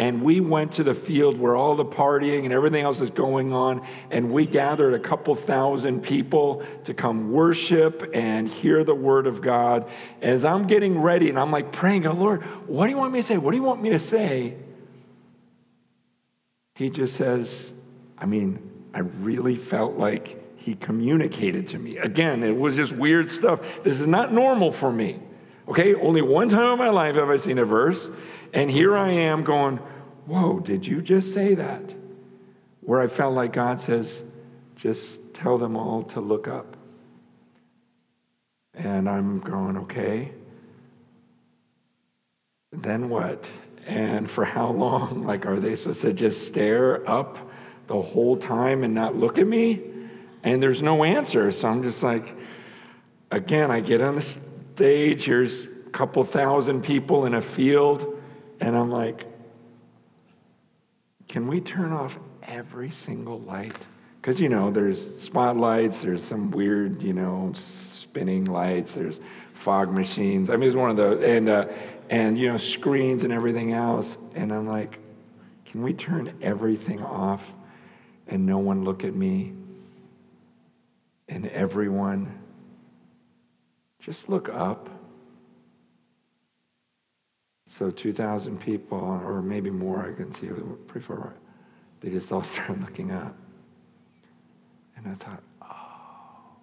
And 0.00 0.22
we 0.22 0.40
went 0.40 0.72
to 0.72 0.82
the 0.82 0.94
field 0.94 1.36
where 1.38 1.54
all 1.54 1.76
the 1.76 1.84
partying 1.84 2.44
and 2.44 2.54
everything 2.54 2.82
else 2.82 3.02
is 3.02 3.10
going 3.10 3.52
on. 3.52 3.86
And 4.10 4.32
we 4.32 4.46
gathered 4.46 4.94
a 4.94 4.98
couple 4.98 5.34
thousand 5.34 6.02
people 6.02 6.64
to 6.84 6.94
come 6.94 7.30
worship 7.30 8.10
and 8.14 8.48
hear 8.48 8.82
the 8.82 8.94
word 8.94 9.26
of 9.26 9.42
God. 9.42 9.90
As 10.22 10.42
I'm 10.42 10.66
getting 10.66 10.98
ready 10.98 11.28
and 11.28 11.38
I'm 11.38 11.50
like 11.50 11.70
praying, 11.70 12.06
oh 12.06 12.14
Lord, 12.14 12.42
what 12.66 12.86
do 12.86 12.90
you 12.92 12.96
want 12.96 13.12
me 13.12 13.20
to 13.20 13.26
say? 13.26 13.36
What 13.36 13.50
do 13.50 13.58
you 13.58 13.62
want 13.62 13.82
me 13.82 13.90
to 13.90 13.98
say? 13.98 14.56
He 16.76 16.88
just 16.88 17.14
says, 17.14 17.70
I 18.16 18.24
mean, 18.24 18.58
I 18.94 19.00
really 19.00 19.54
felt 19.54 19.98
like 19.98 20.56
he 20.56 20.76
communicated 20.76 21.68
to 21.68 21.78
me. 21.78 21.98
Again, 21.98 22.42
it 22.42 22.56
was 22.56 22.74
just 22.74 22.92
weird 22.92 23.28
stuff. 23.28 23.60
This 23.82 24.00
is 24.00 24.06
not 24.06 24.32
normal 24.32 24.72
for 24.72 24.90
me. 24.90 25.20
Okay, 25.68 25.94
only 25.94 26.22
one 26.22 26.48
time 26.48 26.72
in 26.72 26.78
my 26.78 26.88
life 26.88 27.16
have 27.16 27.28
I 27.28 27.36
seen 27.36 27.58
a 27.58 27.66
verse. 27.66 28.08
And 28.52 28.70
here 28.70 28.96
I 28.96 29.10
am 29.10 29.44
going, 29.44 29.78
Whoa, 30.26 30.60
did 30.60 30.86
you 30.86 31.02
just 31.02 31.32
say 31.32 31.54
that? 31.54 31.94
Where 32.80 33.00
I 33.00 33.06
felt 33.06 33.34
like 33.34 33.52
God 33.52 33.80
says, 33.80 34.22
Just 34.76 35.34
tell 35.34 35.58
them 35.58 35.76
all 35.76 36.02
to 36.04 36.20
look 36.20 36.48
up. 36.48 36.76
And 38.74 39.08
I'm 39.08 39.40
going, 39.40 39.76
Okay. 39.78 40.32
then 42.72 43.08
what? 43.08 43.50
And 43.86 44.30
for 44.30 44.44
how 44.44 44.70
long? 44.70 45.24
Like, 45.30 45.46
are 45.46 45.58
they 45.60 45.76
supposed 45.76 46.02
to 46.02 46.12
just 46.12 46.46
stare 46.46 47.08
up 47.08 47.38
the 47.86 48.00
whole 48.00 48.36
time 48.36 48.84
and 48.84 48.94
not 48.94 49.16
look 49.16 49.38
at 49.38 49.46
me? 49.46 49.80
And 50.42 50.62
there's 50.62 50.82
no 50.82 51.04
answer. 51.04 51.52
So 51.52 51.68
I'm 51.68 51.82
just 51.82 52.02
like, 52.02 52.36
again, 53.30 53.70
I 53.70 53.80
get 53.80 54.00
on 54.00 54.14
the 54.14 54.22
stage, 54.22 55.24
here's 55.24 55.64
a 55.64 55.90
couple 55.92 56.22
thousand 56.24 56.82
people 56.82 57.26
in 57.26 57.34
a 57.34 57.42
field, 57.42 58.19
and 58.60 58.76
I'm 58.76 58.90
like, 58.90 59.26
can 61.28 61.46
we 61.46 61.60
turn 61.60 61.92
off 61.92 62.18
every 62.42 62.90
single 62.90 63.40
light? 63.40 63.76
Because, 64.20 64.40
you 64.40 64.48
know, 64.48 64.70
there's 64.70 65.18
spotlights, 65.18 66.02
there's 66.02 66.22
some 66.22 66.50
weird, 66.50 67.02
you 67.02 67.14
know, 67.14 67.52
spinning 67.54 68.44
lights, 68.44 68.94
there's 68.94 69.20
fog 69.54 69.92
machines. 69.92 70.50
I 70.50 70.56
mean, 70.56 70.68
it's 70.68 70.76
one 70.76 70.90
of 70.90 70.96
those, 70.96 71.24
and, 71.24 71.48
uh, 71.48 71.68
and, 72.10 72.36
you 72.36 72.48
know, 72.48 72.58
screens 72.58 73.24
and 73.24 73.32
everything 73.32 73.72
else. 73.72 74.18
And 74.34 74.52
I'm 74.52 74.66
like, 74.66 74.98
can 75.64 75.82
we 75.82 75.94
turn 75.94 76.36
everything 76.42 77.02
off 77.02 77.52
and 78.26 78.44
no 78.44 78.58
one 78.58 78.84
look 78.84 79.04
at 79.04 79.14
me? 79.14 79.54
And 81.28 81.46
everyone 81.46 82.40
just 84.00 84.28
look 84.28 84.48
up. 84.48 84.99
So 87.80 87.90
2,000 87.90 88.60
people, 88.60 88.98
or 88.98 89.40
maybe 89.40 89.70
more, 89.70 90.06
I 90.06 90.12
can 90.12 90.34
see 90.34 90.48
pretty 90.86 91.06
far. 91.06 91.32
They 92.02 92.10
just 92.10 92.30
all 92.30 92.42
started 92.42 92.82
looking 92.82 93.10
up. 93.10 93.34
And 94.98 95.08
I 95.08 95.14
thought, 95.14 95.42
oh, 95.62 96.58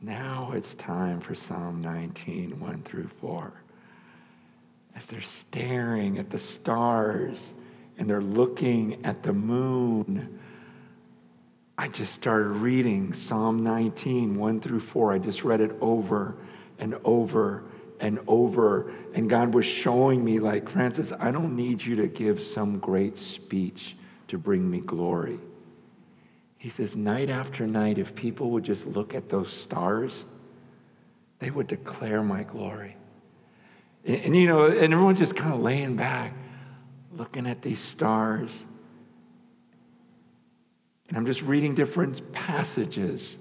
now 0.00 0.52
it's 0.54 0.76
time 0.76 1.18
for 1.18 1.34
Psalm 1.34 1.80
19, 1.80 2.60
1 2.60 2.82
through 2.84 3.08
4. 3.20 3.52
As 4.94 5.06
they're 5.06 5.20
staring 5.20 6.18
at 6.20 6.30
the 6.30 6.38
stars 6.38 7.52
and 7.98 8.08
they're 8.08 8.20
looking 8.20 9.04
at 9.04 9.24
the 9.24 9.32
moon, 9.32 10.38
I 11.76 11.88
just 11.88 12.14
started 12.14 12.50
reading 12.50 13.12
Psalm 13.12 13.64
19, 13.64 14.38
1 14.38 14.60
through 14.60 14.78
4. 14.78 15.14
I 15.14 15.18
just 15.18 15.42
read 15.42 15.60
it 15.60 15.72
over 15.80 16.36
and 16.78 16.94
over 17.02 17.64
and 18.00 18.18
over. 18.26 18.90
And 19.14 19.28
God 19.28 19.54
was 19.54 19.66
showing 19.66 20.24
me, 20.24 20.40
like, 20.40 20.68
Francis, 20.68 21.12
I 21.18 21.30
don't 21.30 21.54
need 21.54 21.82
you 21.82 21.96
to 21.96 22.08
give 22.08 22.42
some 22.42 22.78
great 22.78 23.16
speech 23.16 23.96
to 24.28 24.38
bring 24.38 24.68
me 24.68 24.80
glory. 24.80 25.38
He 26.56 26.70
says, 26.70 26.96
night 26.96 27.30
after 27.30 27.66
night, 27.66 27.98
if 27.98 28.14
people 28.14 28.50
would 28.50 28.64
just 28.64 28.86
look 28.86 29.14
at 29.14 29.28
those 29.28 29.52
stars, 29.52 30.24
they 31.38 31.50
would 31.50 31.66
declare 31.66 32.22
my 32.22 32.42
glory. 32.42 32.96
And, 34.04 34.16
and 34.22 34.36
you 34.36 34.46
know, 34.46 34.66
and 34.66 34.92
everyone's 34.92 35.18
just 35.18 35.36
kind 35.36 35.54
of 35.54 35.60
laying 35.60 35.96
back, 35.96 36.34
looking 37.12 37.46
at 37.46 37.62
these 37.62 37.80
stars. 37.80 38.64
And 41.08 41.16
I'm 41.16 41.26
just 41.26 41.42
reading 41.42 41.74
different 41.74 42.32
passages 42.32 43.36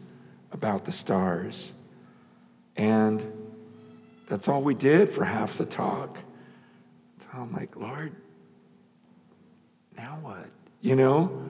about 0.51 0.85
the 0.85 0.91
stars. 0.91 1.73
And 2.75 3.25
that's 4.29 4.47
all 4.47 4.61
we 4.61 4.75
did 4.75 5.11
for 5.11 5.25
half 5.25 5.57
the 5.57 5.65
talk. 5.65 6.17
So 7.19 7.27
I'm 7.33 7.51
like, 7.51 7.75
Lord, 7.75 8.15
now 9.97 10.19
what? 10.21 10.45
You 10.81 10.95
know? 10.95 11.49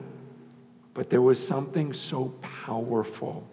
But 0.94 1.10
there 1.10 1.22
was 1.22 1.44
something 1.44 1.92
so 1.92 2.34
powerful 2.40 3.46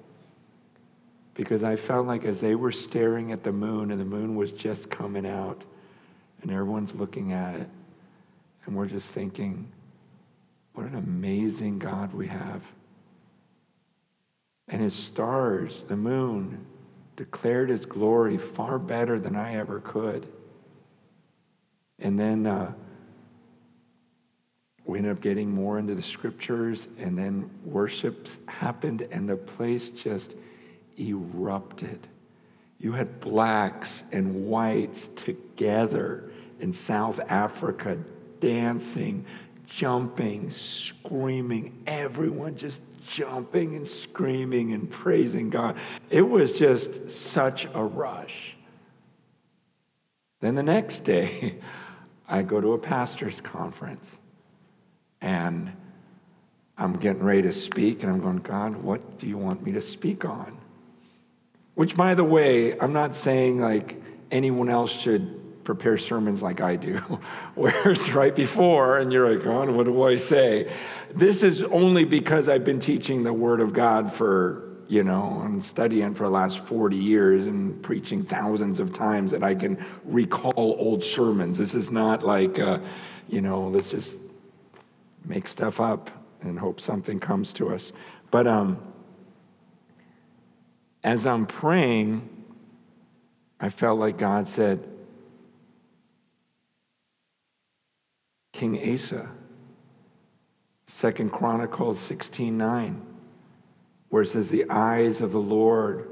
because 1.36 1.63
I 1.63 1.75
felt 1.75 2.07
like 2.07 2.25
as 2.25 2.41
they 2.41 2.55
were 2.55 2.72
staring 2.72 3.31
at 3.31 3.43
the 3.43 3.51
moon 3.51 3.91
and 3.91 4.01
the 4.01 4.05
moon 4.05 4.36
was 4.36 4.51
just 4.51 4.89
coming 4.89 5.27
out 5.27 5.63
and 6.41 6.50
everyone's 6.50 6.96
looking 6.96 7.33
at 7.33 7.53
it 7.55 7.70
and 8.66 8.75
we're 8.75 8.87
just 8.87 9.13
thinking, 9.13 9.72
what 10.74 10.85
an 10.87 10.96
amazing 10.96 11.79
God 11.79 12.13
we 12.13 12.27
have. 12.27 12.63
And 14.68 14.81
his 14.81 14.94
stars, 14.94 15.83
the 15.83 15.96
moon, 15.96 16.66
declared 17.18 17.70
his 17.70 17.86
glory 17.86 18.38
far 18.38 18.80
better 18.80 19.20
than 19.20 19.36
I 19.36 19.56
ever 19.56 19.82
could. 19.82 20.27
And 22.00 22.18
then 22.18 22.46
uh, 22.46 22.72
we 24.86 25.00
ended 25.00 25.12
up 25.12 25.20
getting 25.20 25.51
more 25.51 25.80
into 25.80 25.96
the 25.96 26.01
scriptures, 26.01 26.88
and 26.98 27.18
then 27.18 27.50
worships 27.66 28.40
happened, 28.48 29.06
and 29.12 29.27
the 29.27 29.36
place 29.36 29.90
just 29.90 30.36
erupted. 30.98 32.08
You 32.80 32.94
had 32.94 33.20
blacks 33.20 34.03
and 34.12 34.46
whites 34.46 35.10
together 35.10 36.32
in 36.60 36.72
South 36.72 37.20
Africa 37.27 37.98
dancing, 38.40 39.25
jumping, 39.66 40.51
screaming, 40.51 41.82
everyone 41.88 42.56
just 42.56 42.80
jumping 43.07 43.75
and 43.75 43.87
screaming 43.87 44.74
and 44.74 44.89
praising 44.89 45.50
God. 45.50 45.77
It 46.09 46.22
was 46.22 46.51
just 46.51 47.09
such 47.09 47.67
a 47.74 47.83
rush. 47.83 48.55
Then 50.39 50.55
the 50.55 50.63
next 50.63 51.00
day, 51.00 51.59
I 52.29 52.41
go 52.43 52.59
to 52.59 52.74
a 52.74 52.77
pastor's 52.77 53.39
conference 53.41 54.17
and 55.22 55.72
I'm 56.77 56.93
getting 56.93 57.24
ready 57.24 57.41
to 57.43 57.53
speak, 57.53 58.03
and 58.03 58.11
I'm 58.11 58.22
going, 58.22 58.37
God, 58.37 58.75
what 58.75 59.17
do 59.17 59.25
you 59.25 59.37
want 59.37 59.65
me 59.65 59.72
to 59.72 59.81
speak 59.81 60.25
on? 60.25 60.59
Which, 61.74 61.98
by 61.98 62.13
the 62.13 62.24
way, 62.24 62.79
I'm 62.79 62.93
not 62.93 63.15
saying 63.15 63.59
like 63.59 64.00
anyone 64.29 64.70
else 64.70 64.91
should 64.91 65.37
prepare 65.68 65.98
sermons 65.98 66.42
like 66.42 66.62
I 66.62 66.77
do, 66.77 66.98
where 67.56 67.92
it's 67.92 68.10
right 68.12 68.34
before 68.34 69.00
and 69.00 69.12
you're 69.12 69.30
like, 69.30 69.46
oh, 69.46 69.70
what 69.74 69.84
do 69.84 70.03
I 70.03 70.16
say? 70.16 70.74
This 71.14 71.44
is 71.44 71.62
only 71.62 72.06
because 72.06 72.48
I've 72.48 72.64
been 72.64 72.80
teaching 72.80 73.24
the 73.24 73.34
Word 73.34 73.60
of 73.60 73.74
God 73.74 74.14
for, 74.14 74.77
you 74.88 75.03
know, 75.03 75.42
and 75.44 75.62
studying 75.62 76.16
for 76.16 76.24
the 76.24 76.30
last 76.30 76.60
40 76.60 76.96
years 76.96 77.48
and 77.48 77.84
preaching 77.84 78.24
thousands 78.24 78.80
of 78.80 78.94
times 78.94 79.32
that 79.32 79.44
I 79.44 79.56
can 79.56 79.86
recall 80.06 80.53
old 80.80 81.03
sermons. 81.03 81.58
This 81.58 81.75
is 81.75 81.92
not 81.92 82.24
like, 82.24 82.58
uh, 82.60 82.80
you 83.27 83.42
know, 83.42 83.68
let's 83.68 83.92
just 83.92 84.20
make 85.25 85.50
stuff 85.50 85.82
up 85.82 86.10
and 86.44 86.58
hope 86.58 86.80
something 86.80 87.20
comes 87.20 87.51
to 87.53 87.74
us. 87.74 87.92
But 88.32 88.48
um, 88.48 88.82
as 91.03 91.27
I'm 91.27 91.46
praying, 91.46 92.30
I 93.60 93.68
felt 93.68 94.00
like 94.00 94.18
God 94.18 94.48
said, 94.48 94.88
King 98.57 98.91
Asa. 98.91 99.29
Second 100.87 101.31
Chronicles 101.31 102.00
16:9, 102.00 103.00
where 104.09 104.24
it 104.24 104.25
says, 104.25 104.50
The 104.50 104.67
eyes 104.67 105.22
of 105.22 105.31
the 105.31 105.39
Lord 105.39 106.09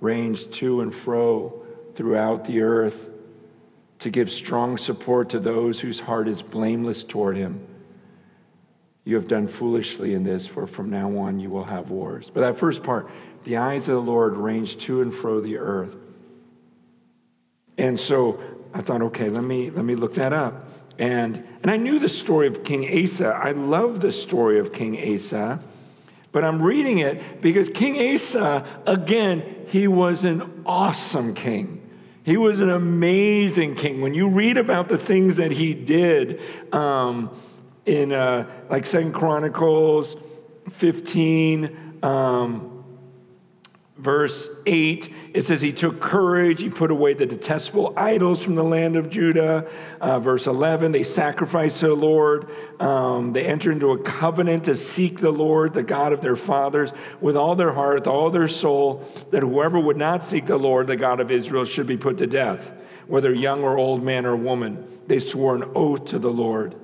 range 0.00 0.50
to 0.50 0.80
and 0.80 0.92
fro 0.92 1.62
throughout 1.94 2.44
the 2.44 2.62
earth 2.62 3.08
to 4.00 4.10
give 4.10 4.32
strong 4.32 4.76
support 4.76 5.28
to 5.28 5.38
those 5.38 5.78
whose 5.78 6.00
heart 6.00 6.26
is 6.26 6.42
blameless 6.42 7.04
toward 7.04 7.36
him. 7.36 7.64
You 9.04 9.14
have 9.14 9.28
done 9.28 9.46
foolishly 9.46 10.12
in 10.14 10.24
this, 10.24 10.44
for 10.44 10.66
from 10.66 10.90
now 10.90 11.16
on 11.16 11.38
you 11.38 11.50
will 11.50 11.64
have 11.64 11.90
wars. 11.90 12.32
But 12.34 12.40
that 12.40 12.58
first 12.58 12.82
part, 12.82 13.08
the 13.44 13.58
eyes 13.58 13.88
of 13.88 13.94
the 13.94 14.10
Lord 14.10 14.36
range 14.36 14.76
to 14.78 15.02
and 15.02 15.14
fro 15.14 15.40
the 15.40 15.58
earth. 15.58 15.94
And 17.78 17.98
so 18.00 18.40
I 18.74 18.80
thought, 18.80 19.02
okay, 19.02 19.30
let 19.30 19.44
me 19.44 19.70
let 19.70 19.84
me 19.84 19.94
look 19.94 20.14
that 20.14 20.32
up. 20.32 20.75
And, 20.98 21.46
and 21.62 21.70
I 21.70 21.76
knew 21.76 21.98
the 21.98 22.08
story 22.08 22.46
of 22.46 22.64
King 22.64 23.02
Asa. 23.02 23.28
I 23.28 23.52
love 23.52 24.00
the 24.00 24.12
story 24.12 24.58
of 24.58 24.72
King 24.72 25.14
Asa. 25.14 25.60
But 26.32 26.44
I'm 26.44 26.62
reading 26.62 26.98
it 26.98 27.40
because 27.40 27.68
King 27.68 28.14
Asa, 28.14 28.82
again, 28.86 29.66
he 29.68 29.88
was 29.88 30.24
an 30.24 30.62
awesome 30.66 31.34
king. 31.34 31.82
He 32.24 32.36
was 32.36 32.60
an 32.60 32.70
amazing 32.70 33.76
king. 33.76 34.00
When 34.00 34.12
you 34.12 34.28
read 34.28 34.58
about 34.58 34.88
the 34.88 34.98
things 34.98 35.36
that 35.36 35.52
he 35.52 35.74
did 35.74 36.40
um, 36.74 37.30
in 37.84 38.12
uh, 38.12 38.50
like 38.68 38.84
Second 38.84 39.12
Chronicles 39.12 40.16
15, 40.70 42.00
um, 42.02 42.75
verse 43.98 44.48
8, 44.66 45.12
it 45.32 45.42
says, 45.42 45.60
He 45.60 45.72
took 45.72 46.00
courage, 46.00 46.60
He 46.60 46.70
put 46.70 46.90
away 46.90 47.14
the 47.14 47.26
detestable 47.26 47.92
idols 47.96 48.42
from 48.42 48.54
the 48.54 48.64
land 48.64 48.96
of 48.96 49.08
Judah. 49.08 49.68
Uh, 50.00 50.20
verse 50.20 50.46
11, 50.46 50.92
they 50.92 51.02
sacrificed 51.02 51.80
to 51.80 51.88
the 51.88 51.96
Lord. 51.96 52.50
Um, 52.80 53.32
they 53.32 53.46
entered 53.46 53.72
into 53.72 53.92
a 53.92 53.98
covenant 53.98 54.64
to 54.64 54.76
seek 54.76 55.20
the 55.20 55.30
Lord, 55.30 55.74
the 55.74 55.82
God 55.82 56.12
of 56.12 56.20
their 56.20 56.36
fathers, 56.36 56.92
with 57.20 57.36
all 57.36 57.56
their 57.56 57.72
heart, 57.72 57.94
with 57.96 58.06
all 58.06 58.30
their 58.30 58.48
soul, 58.48 59.04
that 59.30 59.42
whoever 59.42 59.80
would 59.80 59.96
not 59.96 60.22
seek 60.22 60.46
the 60.46 60.58
Lord, 60.58 60.86
the 60.86 60.96
God 60.96 61.20
of 61.20 61.30
Israel, 61.30 61.64
should 61.64 61.86
be 61.86 61.96
put 61.96 62.18
to 62.18 62.26
death, 62.26 62.72
whether 63.06 63.32
young 63.32 63.62
or 63.62 63.78
old 63.78 64.02
man 64.02 64.26
or 64.26 64.36
woman. 64.36 64.86
They 65.06 65.20
swore 65.20 65.54
an 65.54 65.70
oath 65.74 66.06
to 66.06 66.18
the 66.18 66.30
Lord. 66.30 66.74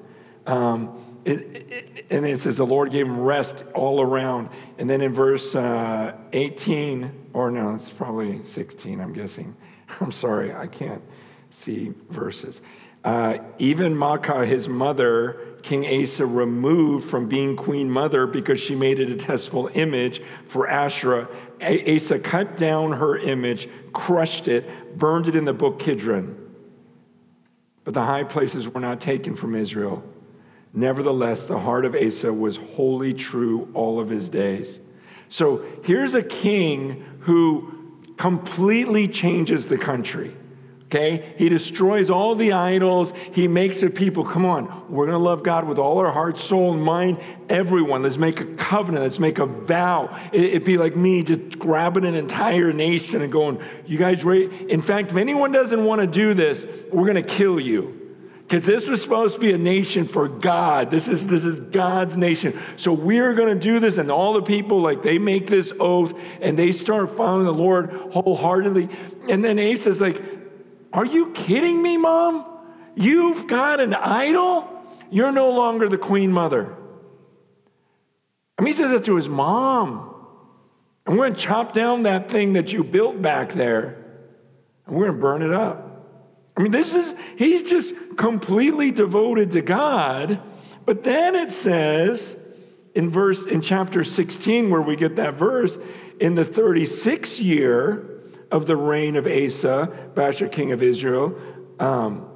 Um, 0.46 0.98
it, 1.24 1.38
it, 1.40 1.91
and 2.12 2.26
it 2.26 2.40
says 2.42 2.58
the 2.58 2.66
Lord 2.66 2.92
gave 2.92 3.06
him 3.06 3.20
rest 3.20 3.64
all 3.74 4.02
around. 4.02 4.50
And 4.76 4.88
then 4.88 5.00
in 5.00 5.14
verse 5.14 5.54
uh, 5.54 6.14
18, 6.34 7.30
or 7.32 7.50
no, 7.50 7.74
it's 7.74 7.88
probably 7.88 8.44
16, 8.44 9.00
I'm 9.00 9.14
guessing. 9.14 9.56
I'm 10.00 10.12
sorry, 10.12 10.52
I 10.52 10.66
can't 10.66 11.02
see 11.48 11.94
verses. 12.10 12.60
Uh, 13.02 13.38
even 13.58 13.94
Maacah, 13.94 14.46
his 14.46 14.68
mother, 14.68 15.56
King 15.62 16.02
Asa 16.02 16.26
removed 16.26 17.08
from 17.08 17.28
being 17.28 17.56
queen 17.56 17.90
mother 17.90 18.26
because 18.26 18.60
she 18.60 18.76
made 18.76 19.00
it 19.00 19.10
a 19.10 19.16
detestable 19.16 19.70
image 19.72 20.22
for 20.46 20.68
Asherah. 20.68 21.28
Asa 21.62 22.18
cut 22.18 22.58
down 22.58 22.92
her 22.92 23.16
image, 23.16 23.68
crushed 23.94 24.48
it, 24.48 24.98
burned 24.98 25.28
it 25.28 25.34
in 25.34 25.46
the 25.46 25.54
brook 25.54 25.78
Kidron. 25.78 26.38
But 27.84 27.94
the 27.94 28.04
high 28.04 28.24
places 28.24 28.68
were 28.68 28.80
not 28.80 29.00
taken 29.00 29.34
from 29.34 29.54
Israel. 29.54 30.04
Nevertheless, 30.74 31.44
the 31.44 31.58
heart 31.58 31.84
of 31.84 31.94
Asa 31.94 32.32
was 32.32 32.56
wholly 32.56 33.12
true 33.12 33.68
all 33.74 34.00
of 34.00 34.08
his 34.08 34.30
days. 34.30 34.78
So 35.28 35.64
here's 35.84 36.14
a 36.14 36.22
king 36.22 37.04
who 37.20 37.72
completely 38.16 39.08
changes 39.08 39.66
the 39.66 39.78
country. 39.78 40.36
Okay? 40.84 41.34
He 41.38 41.48
destroys 41.48 42.10
all 42.10 42.34
the 42.34 42.52
idols. 42.52 43.14
He 43.32 43.48
makes 43.48 43.82
it 43.82 43.94
people, 43.94 44.24
come 44.24 44.44
on, 44.44 44.90
we're 44.90 45.06
going 45.06 45.18
to 45.18 45.24
love 45.24 45.42
God 45.42 45.66
with 45.66 45.78
all 45.78 45.96
our 45.98 46.12
heart, 46.12 46.38
soul, 46.38 46.74
and 46.74 46.82
mind. 46.82 47.18
Everyone, 47.48 48.02
let's 48.02 48.18
make 48.18 48.40
a 48.40 48.44
covenant. 48.56 49.02
Let's 49.02 49.18
make 49.18 49.38
a 49.38 49.46
vow. 49.46 50.14
It'd 50.32 50.66
be 50.66 50.76
like 50.76 50.94
me 50.94 51.22
just 51.22 51.58
grabbing 51.58 52.04
an 52.04 52.14
entire 52.14 52.74
nation 52.74 53.22
and 53.22 53.32
going, 53.32 53.58
you 53.86 53.96
guys? 53.96 54.22
In 54.22 54.82
fact, 54.82 55.12
if 55.12 55.16
anyone 55.16 55.50
doesn't 55.50 55.82
want 55.82 56.02
to 56.02 56.06
do 56.06 56.34
this, 56.34 56.66
we're 56.90 57.10
going 57.10 57.14
to 57.14 57.22
kill 57.22 57.58
you. 57.58 58.01
Because 58.52 58.66
this 58.66 58.86
was 58.86 59.00
supposed 59.00 59.36
to 59.36 59.40
be 59.40 59.54
a 59.54 59.56
nation 59.56 60.06
for 60.06 60.28
God. 60.28 60.90
This 60.90 61.08
is, 61.08 61.26
this 61.26 61.42
is 61.42 61.58
God's 61.58 62.18
nation. 62.18 62.60
So 62.76 62.92
we're 62.92 63.32
going 63.32 63.48
to 63.48 63.58
do 63.58 63.80
this. 63.80 63.96
And 63.96 64.10
all 64.10 64.34
the 64.34 64.42
people, 64.42 64.82
like, 64.82 65.02
they 65.02 65.18
make 65.18 65.46
this 65.46 65.72
oath 65.80 66.12
and 66.38 66.58
they 66.58 66.70
start 66.70 67.16
following 67.16 67.46
the 67.46 67.54
Lord 67.54 67.90
wholeheartedly. 68.12 68.90
And 69.26 69.42
then 69.42 69.58
Asa's 69.58 70.02
like, 70.02 70.22
Are 70.92 71.06
you 71.06 71.30
kidding 71.30 71.80
me, 71.80 71.96
mom? 71.96 72.44
You've 72.94 73.46
got 73.46 73.80
an 73.80 73.94
idol? 73.94 74.68
You're 75.10 75.32
no 75.32 75.48
longer 75.52 75.88
the 75.88 75.96
queen 75.96 76.30
mother. 76.30 76.76
I 78.58 78.62
mean, 78.62 78.74
he 78.74 78.78
says 78.78 78.90
that 78.90 79.06
to 79.06 79.16
his 79.16 79.30
mom. 79.30 80.14
And 81.06 81.16
we're 81.16 81.28
going 81.28 81.36
to 81.36 81.40
chop 81.40 81.72
down 81.72 82.02
that 82.02 82.30
thing 82.30 82.52
that 82.52 82.70
you 82.70 82.84
built 82.84 83.22
back 83.22 83.54
there 83.54 83.96
and 84.86 84.94
we're 84.94 85.06
going 85.06 85.16
to 85.16 85.22
burn 85.22 85.40
it 85.40 85.54
up. 85.54 85.91
I 86.62 86.64
mean, 86.64 86.70
this 86.70 86.94
is, 86.94 87.12
he's 87.34 87.68
just 87.68 87.92
completely 88.16 88.92
devoted 88.92 89.50
to 89.50 89.62
God. 89.62 90.40
But 90.84 91.02
then 91.02 91.34
it 91.34 91.50
says 91.50 92.36
in 92.94 93.10
verse, 93.10 93.44
in 93.44 93.62
chapter 93.62 94.04
16, 94.04 94.70
where 94.70 94.80
we 94.80 94.94
get 94.94 95.16
that 95.16 95.34
verse, 95.34 95.76
in 96.20 96.36
the 96.36 96.44
36th 96.44 97.42
year 97.42 98.30
of 98.52 98.66
the 98.66 98.76
reign 98.76 99.16
of 99.16 99.26
Asa, 99.26 99.90
Baasha, 100.14 100.52
king 100.52 100.70
of 100.70 100.84
Israel, 100.84 101.36
um, 101.80 102.30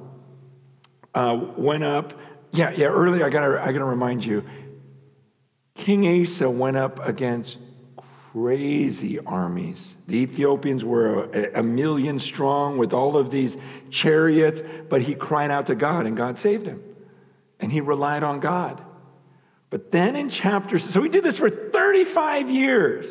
uh, 1.15 1.39
went 1.55 1.85
up. 1.85 2.13
Yeah, 2.51 2.71
yeah, 2.71 2.87
earlier, 2.87 3.25
I 3.25 3.29
gotta, 3.29 3.61
I 3.63 3.71
gotta 3.71 3.85
remind 3.85 4.25
you, 4.25 4.43
King 5.73 6.21
Asa 6.21 6.49
went 6.49 6.75
up 6.75 6.99
against 7.07 7.59
crazy 8.31 9.19
armies. 9.19 9.95
The 10.07 10.17
Ethiopians 10.17 10.83
were 10.83 11.25
a, 11.33 11.59
a, 11.59 11.63
million 11.63 12.19
strong 12.19 12.77
with 12.77 12.93
all 12.93 13.17
of 13.17 13.31
these 13.31 13.57
chariots, 13.89 14.61
but 14.89 15.01
he 15.01 15.15
cried 15.15 15.51
out 15.51 15.67
to 15.67 15.75
God 15.75 16.05
and 16.05 16.15
God 16.15 16.37
saved 16.37 16.65
him. 16.65 16.83
And 17.59 17.71
he 17.71 17.81
relied 17.81 18.23
on 18.23 18.39
God. 18.39 18.81
But 19.69 19.91
then 19.91 20.15
in 20.15 20.29
chapter, 20.29 20.79
so 20.79 21.01
he 21.01 21.09
did 21.09 21.23
this 21.23 21.37
for 21.37 21.49
35 21.49 22.49
years. 22.49 23.07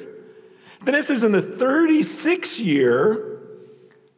Then 0.85 0.95
it 0.95 1.05
says 1.05 1.23
in 1.23 1.33
the 1.33 1.43
36th 1.43 2.59
year, 2.65 3.41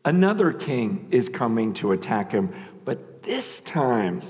another 0.05 0.53
king 0.53 1.09
is 1.11 1.29
coming 1.29 1.75
to 1.75 1.93
attack 1.93 2.33
him. 2.33 2.53
But 2.85 3.23
this 3.23 3.61
time, 3.61 4.23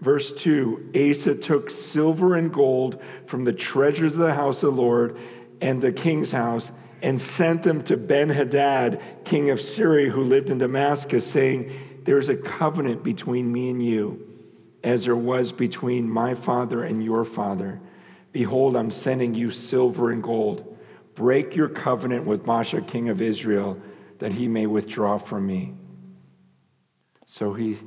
Verse 0.00 0.32
2 0.32 0.92
Asa 0.94 1.34
took 1.34 1.70
silver 1.70 2.34
and 2.34 2.52
gold 2.52 3.02
from 3.26 3.44
the 3.44 3.52
treasures 3.52 4.14
of 4.14 4.20
the 4.20 4.34
house 4.34 4.62
of 4.62 4.74
the 4.74 4.82
Lord 4.82 5.18
and 5.60 5.80
the 5.80 5.92
king's 5.92 6.32
house 6.32 6.72
and 7.02 7.20
sent 7.20 7.62
them 7.62 7.82
to 7.84 7.96
Ben 7.96 8.28
Hadad, 8.28 9.00
king 9.24 9.50
of 9.50 9.60
Syria, 9.60 10.10
who 10.10 10.22
lived 10.22 10.50
in 10.50 10.58
Damascus, 10.58 11.26
saying, 11.26 11.72
There's 12.04 12.28
a 12.28 12.36
covenant 12.36 13.02
between 13.02 13.50
me 13.50 13.70
and 13.70 13.82
you, 13.82 14.26
as 14.84 15.04
there 15.04 15.16
was 15.16 15.52
between 15.52 16.08
my 16.08 16.34
father 16.34 16.84
and 16.84 17.02
your 17.02 17.24
father. 17.24 17.80
Behold, 18.32 18.76
I'm 18.76 18.90
sending 18.90 19.34
you 19.34 19.50
silver 19.50 20.10
and 20.10 20.22
gold. 20.22 20.76
Break 21.14 21.56
your 21.56 21.68
covenant 21.68 22.26
with 22.26 22.44
Baasha, 22.44 22.86
king 22.86 23.08
of 23.08 23.20
Israel, 23.20 23.80
that 24.18 24.32
he 24.32 24.46
may 24.46 24.66
withdraw 24.66 25.18
from 25.18 25.46
me. 25.46 25.74
So 27.26 27.54
he 27.54 27.78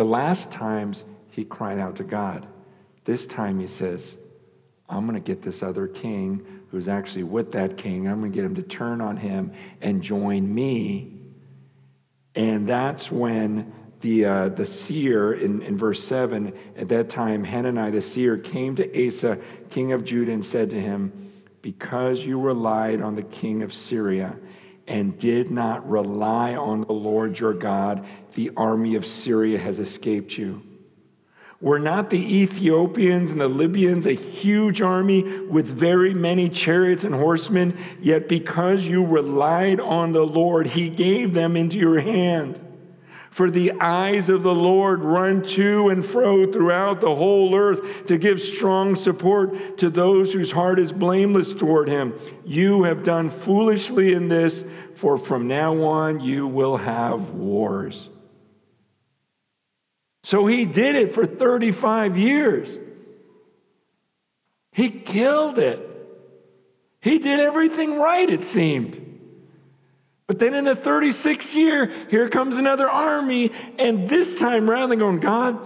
the 0.00 0.06
last 0.06 0.50
times 0.50 1.04
he 1.28 1.44
cried 1.44 1.78
out 1.78 1.96
to 1.96 2.04
God. 2.04 2.46
This 3.04 3.26
time 3.26 3.60
he 3.60 3.66
says, 3.66 4.14
I'm 4.88 5.06
going 5.06 5.12
to 5.12 5.20
get 5.20 5.42
this 5.42 5.62
other 5.62 5.86
king 5.86 6.62
who's 6.70 6.88
actually 6.88 7.24
with 7.24 7.52
that 7.52 7.76
king. 7.76 8.08
I'm 8.08 8.20
going 8.20 8.32
to 8.32 8.34
get 8.34 8.46
him 8.46 8.54
to 8.54 8.62
turn 8.62 9.02
on 9.02 9.18
him 9.18 9.52
and 9.82 10.00
join 10.00 10.54
me. 10.54 11.18
And 12.34 12.66
that's 12.66 13.12
when 13.12 13.74
the, 14.00 14.24
uh, 14.24 14.48
the 14.48 14.64
seer 14.64 15.34
in, 15.34 15.60
in 15.60 15.76
verse 15.76 16.02
7, 16.02 16.54
at 16.78 16.88
that 16.88 17.10
time, 17.10 17.44
Hanani 17.44 17.90
the 17.90 18.00
seer 18.00 18.38
came 18.38 18.76
to 18.76 19.06
Asa, 19.06 19.38
king 19.68 19.92
of 19.92 20.06
Judah, 20.06 20.32
and 20.32 20.42
said 20.42 20.70
to 20.70 20.80
him, 20.80 21.30
Because 21.60 22.24
you 22.24 22.40
relied 22.40 23.02
on 23.02 23.16
the 23.16 23.22
king 23.22 23.62
of 23.62 23.74
Syria 23.74 24.38
and 24.90 25.16
did 25.16 25.52
not 25.52 25.88
rely 25.88 26.56
on 26.56 26.80
the 26.80 26.92
Lord 26.92 27.38
your 27.38 27.54
God, 27.54 28.04
the 28.34 28.50
army 28.56 28.96
of 28.96 29.06
Syria 29.06 29.56
has 29.56 29.78
escaped 29.78 30.36
you. 30.36 30.62
Were 31.60 31.78
not 31.78 32.10
the 32.10 32.42
Ethiopians 32.42 33.30
and 33.30 33.40
the 33.40 33.46
Libyans 33.46 34.06
a 34.06 34.12
huge 34.12 34.82
army 34.82 35.22
with 35.42 35.66
very 35.66 36.12
many 36.12 36.48
chariots 36.48 37.04
and 37.04 37.14
horsemen? 37.14 37.78
Yet 38.00 38.28
because 38.28 38.82
you 38.82 39.06
relied 39.06 39.78
on 39.78 40.12
the 40.12 40.26
Lord, 40.26 40.66
he 40.66 40.88
gave 40.88 41.34
them 41.34 41.56
into 41.56 41.78
your 41.78 42.00
hand. 42.00 42.58
For 43.30 43.48
the 43.48 43.72
eyes 43.80 44.28
of 44.28 44.42
the 44.42 44.54
Lord 44.54 45.04
run 45.04 45.42
to 45.42 45.88
and 45.88 46.04
fro 46.04 46.50
throughout 46.50 47.00
the 47.00 47.14
whole 47.14 47.54
earth 47.54 48.06
to 48.06 48.18
give 48.18 48.40
strong 48.40 48.96
support 48.96 49.78
to 49.78 49.88
those 49.88 50.32
whose 50.32 50.50
heart 50.50 50.80
is 50.80 50.92
blameless 50.92 51.54
toward 51.54 51.88
him. 51.88 52.12
You 52.44 52.82
have 52.82 53.04
done 53.04 53.30
foolishly 53.30 54.12
in 54.14 54.28
this, 54.28 54.64
for 54.96 55.16
from 55.16 55.46
now 55.46 55.80
on 55.82 56.20
you 56.20 56.48
will 56.48 56.76
have 56.76 57.30
wars. 57.30 58.08
So 60.24 60.46
he 60.46 60.66
did 60.66 60.96
it 60.96 61.14
for 61.14 61.24
35 61.24 62.18
years. 62.18 62.76
He 64.72 64.90
killed 64.90 65.58
it. 65.58 65.86
He 67.00 67.20
did 67.20 67.38
everything 67.40 67.98
right, 67.98 68.28
it 68.28 68.44
seemed. 68.44 69.09
But 70.30 70.38
then 70.38 70.54
in 70.54 70.62
the 70.64 70.76
36th 70.76 71.56
year, 71.56 71.92
here 72.08 72.28
comes 72.28 72.56
another 72.56 72.88
army. 72.88 73.50
And 73.80 74.08
this 74.08 74.38
time 74.38 74.70
around, 74.70 74.90
they're 74.90 74.96
going, 74.96 75.18
God, 75.18 75.58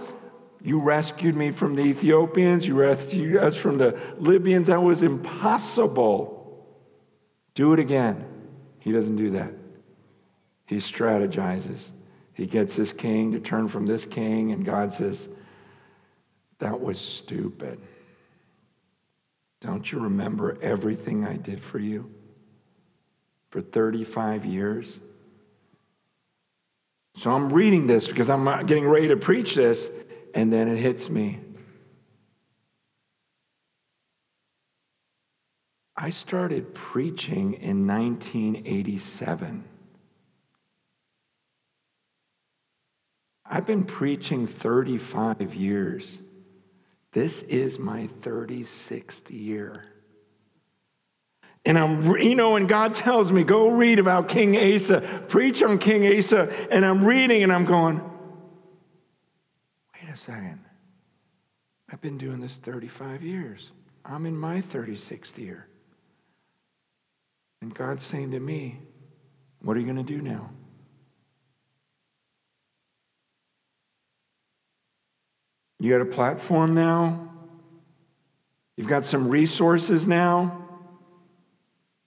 you 0.59 0.79
rescued 0.79 1.35
me 1.35 1.51
from 1.51 1.75
the 1.75 1.83
Ethiopians, 1.83 2.65
you 2.65 2.73
rescued 2.73 3.37
us 3.37 3.55
from 3.55 3.77
the 3.77 3.95
Libyans. 4.17 4.65
That 4.65 4.81
was 4.81 5.03
impossible. 5.03 6.65
Do 7.53 7.73
it 7.73 7.79
again. 7.79 8.25
He 8.79 8.91
doesn't 8.91 9.17
do 9.17 9.29
that. 9.33 9.53
He 10.65 10.77
strategizes. 10.77 11.89
He 12.33 12.47
gets 12.47 12.75
this 12.75 12.91
king 12.91 13.33
to 13.33 13.39
turn 13.39 13.67
from 13.67 13.85
this 13.85 14.07
king, 14.07 14.51
and 14.51 14.65
God 14.65 14.91
says, 14.91 15.27
That 16.57 16.81
was 16.81 16.99
stupid. 16.99 17.79
Don't 19.61 19.91
you 19.91 19.99
remember 19.99 20.57
everything 20.59 21.23
I 21.23 21.37
did 21.37 21.63
for 21.63 21.77
you? 21.77 22.09
For 23.55 23.61
35 23.61 24.43
years. 24.43 24.99
So 27.15 27.31
I'm 27.31 27.53
reading 27.53 27.87
this 27.87 28.05
because 28.05 28.29
I'm 28.29 28.43
getting 28.65 28.85
ready 28.85 29.07
to 29.07 29.15
preach 29.15 29.55
this, 29.55 29.89
and 30.33 30.51
then 30.51 30.67
it 30.67 30.77
hits 30.77 31.09
me. 31.09 31.39
I 35.95 36.09
started 36.09 36.75
preaching 36.75 37.53
in 37.53 37.87
1987. 37.87 39.63
I've 43.45 43.65
been 43.65 43.85
preaching 43.85 44.47
35 44.47 45.55
years. 45.55 46.11
This 47.13 47.41
is 47.43 47.79
my 47.79 48.09
36th 48.21 49.31
year. 49.31 49.94
And 51.65 51.79
I'm, 51.79 52.17
you 52.17 52.35
know, 52.35 52.55
and 52.55 52.69
God 52.69 52.93
tells 52.93 53.31
me, 53.31 53.43
go 53.43 53.69
read 53.69 53.97
about 53.97 54.29
King 54.29 54.55
Asa, 54.55 55.01
preach 55.27 55.63
on 55.63 55.79
King 55.79 56.17
Asa. 56.17 56.53
And 56.69 56.85
I'm 56.85 57.03
reading 57.03 57.41
and 57.41 57.51
I'm 57.51 57.65
going, 57.65 57.97
wait 59.93 60.13
a 60.13 60.15
second. 60.15 60.59
I've 61.91 62.01
been 62.01 62.17
doing 62.17 62.39
this 62.39 62.57
35 62.57 63.23
years. 63.23 63.71
I'm 64.03 64.27
in 64.27 64.37
my 64.37 64.61
36th 64.61 65.37
year. 65.39 65.67
And 67.61 67.73
God's 67.73 68.05
saying 68.05 68.31
to 68.31 68.39
me, 68.39 68.79
what 69.61 69.75
are 69.75 69.79
you 69.79 69.85
going 69.85 69.97
to 69.97 70.03
do 70.03 70.21
now? 70.21 70.51
You 75.79 75.91
got 75.91 76.01
a 76.01 76.05
platform 76.05 76.75
now. 76.75 77.31
You've 78.77 78.87
got 78.87 79.05
some 79.05 79.29
resources 79.29 80.05
now. 80.05 80.64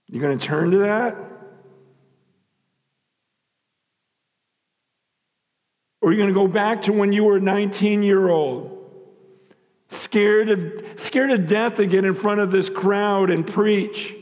You're 0.08 0.22
going 0.22 0.38
to 0.38 0.46
turn 0.46 0.70
to 0.70 0.78
that? 0.78 1.16
Or 6.00 6.08
are 6.08 6.12
you 6.12 6.18
going 6.18 6.28
to 6.28 6.34
go 6.34 6.48
back 6.48 6.82
to 6.82 6.92
when 6.92 7.12
you 7.12 7.24
were 7.24 7.40
19 7.40 8.02
year 8.02 8.28
old? 8.28 8.74
Scared, 9.90 10.48
of, 10.48 10.84
scared 10.96 11.30
to 11.30 11.38
death 11.38 11.76
to 11.76 11.86
get 11.86 12.04
in 12.04 12.14
front 12.14 12.40
of 12.40 12.50
this 12.50 12.68
crowd 12.68 13.30
and 13.30 13.46
preach. 13.46 14.14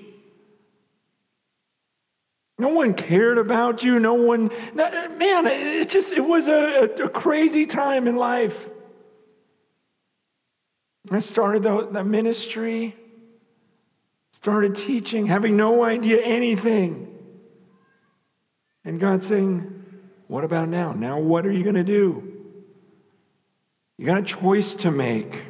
No 2.58 2.68
one 2.68 2.94
cared 2.94 3.36
about 3.36 3.84
you. 3.84 3.98
No 3.98 4.14
one, 4.14 4.50
man, 4.74 5.46
it's 5.46 5.92
just, 5.92 6.12
it 6.12 6.24
was 6.24 6.48
a, 6.48 6.84
a 7.02 7.08
crazy 7.08 7.66
time 7.66 8.08
in 8.08 8.16
life. 8.16 8.68
I 11.10 11.18
started 11.20 11.62
the, 11.62 11.88
the 11.90 12.02
ministry, 12.02 12.96
started 14.36 14.76
teaching, 14.76 15.26
having 15.26 15.56
no 15.56 15.82
idea 15.82 16.20
anything. 16.20 17.08
And 18.84 19.00
God 19.00 19.24
saying, 19.24 19.82
What 20.26 20.44
about 20.44 20.68
now? 20.68 20.92
Now, 20.92 21.18
what 21.18 21.46
are 21.46 21.50
you 21.50 21.62
going 21.62 21.76
to 21.76 21.82
do? 21.82 22.34
You 23.96 24.04
got 24.04 24.18
a 24.18 24.22
choice 24.22 24.74
to 24.74 24.90
make. 24.90 25.42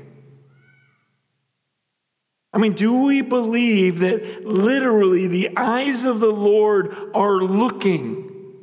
I 2.53 2.59
mean, 2.59 2.75
do 2.75 3.03
we 3.03 3.23
believe 3.23 3.99
that 3.99 4.47
literally 4.47 5.27
the 5.27 5.57
eyes 5.57 6.05
of 6.05 6.21
the 6.21 6.33
Lord 6.33 6.97
are 7.13 7.39
looking? 7.39 8.55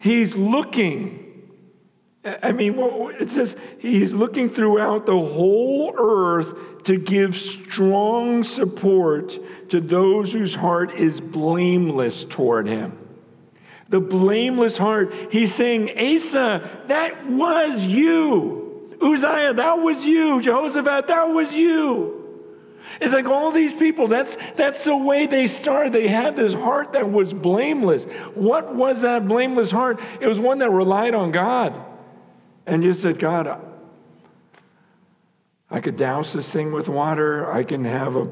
He's 0.00 0.34
looking. 0.34 1.27
I 2.42 2.52
mean, 2.52 2.74
it 3.20 3.30
says 3.30 3.56
he's 3.78 4.14
looking 4.14 4.50
throughout 4.50 5.06
the 5.06 5.18
whole 5.18 5.94
earth 5.96 6.82
to 6.84 6.98
give 6.98 7.36
strong 7.36 8.44
support 8.44 9.38
to 9.70 9.80
those 9.80 10.32
whose 10.32 10.54
heart 10.54 10.94
is 10.94 11.20
blameless 11.20 12.24
toward 12.24 12.66
him. 12.66 12.98
The 13.88 14.00
blameless 14.00 14.76
heart. 14.76 15.14
He's 15.30 15.54
saying, 15.54 15.90
Asa, 15.98 16.84
that 16.88 17.26
was 17.26 17.86
you. 17.86 18.96
Uzziah, 19.00 19.54
that 19.54 19.78
was 19.80 20.04
you. 20.04 20.42
Jehoshaphat, 20.42 21.06
that 21.06 21.28
was 21.28 21.54
you. 21.54 22.14
It's 23.00 23.12
like 23.12 23.26
all 23.26 23.52
these 23.52 23.74
people, 23.74 24.08
that's, 24.08 24.36
that's 24.56 24.82
the 24.84 24.96
way 24.96 25.26
they 25.26 25.46
started. 25.46 25.92
They 25.92 26.08
had 26.08 26.36
this 26.36 26.52
heart 26.52 26.94
that 26.94 27.10
was 27.10 27.32
blameless. 27.32 28.04
What 28.34 28.74
was 28.74 29.02
that 29.02 29.28
blameless 29.28 29.70
heart? 29.70 30.00
It 30.20 30.26
was 30.26 30.40
one 30.40 30.58
that 30.58 30.70
relied 30.70 31.14
on 31.14 31.30
God 31.30 31.80
and 32.68 32.82
just 32.82 33.00
said, 33.00 33.18
God, 33.18 33.60
I 35.70 35.80
could 35.80 35.96
douse 35.96 36.34
this 36.34 36.52
thing 36.52 36.70
with 36.70 36.88
water. 36.88 37.50
I 37.50 37.64
can 37.64 37.84
have 37.84 38.14
a, 38.14 38.28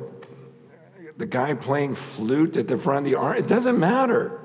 the 1.16 1.26
guy 1.26 1.54
playing 1.54 1.94
flute 1.94 2.56
at 2.56 2.68
the 2.68 2.76
front 2.76 3.06
of 3.06 3.10
the 3.10 3.18
arm. 3.18 3.36
It 3.36 3.48
doesn't 3.48 3.78
matter. 3.78 4.38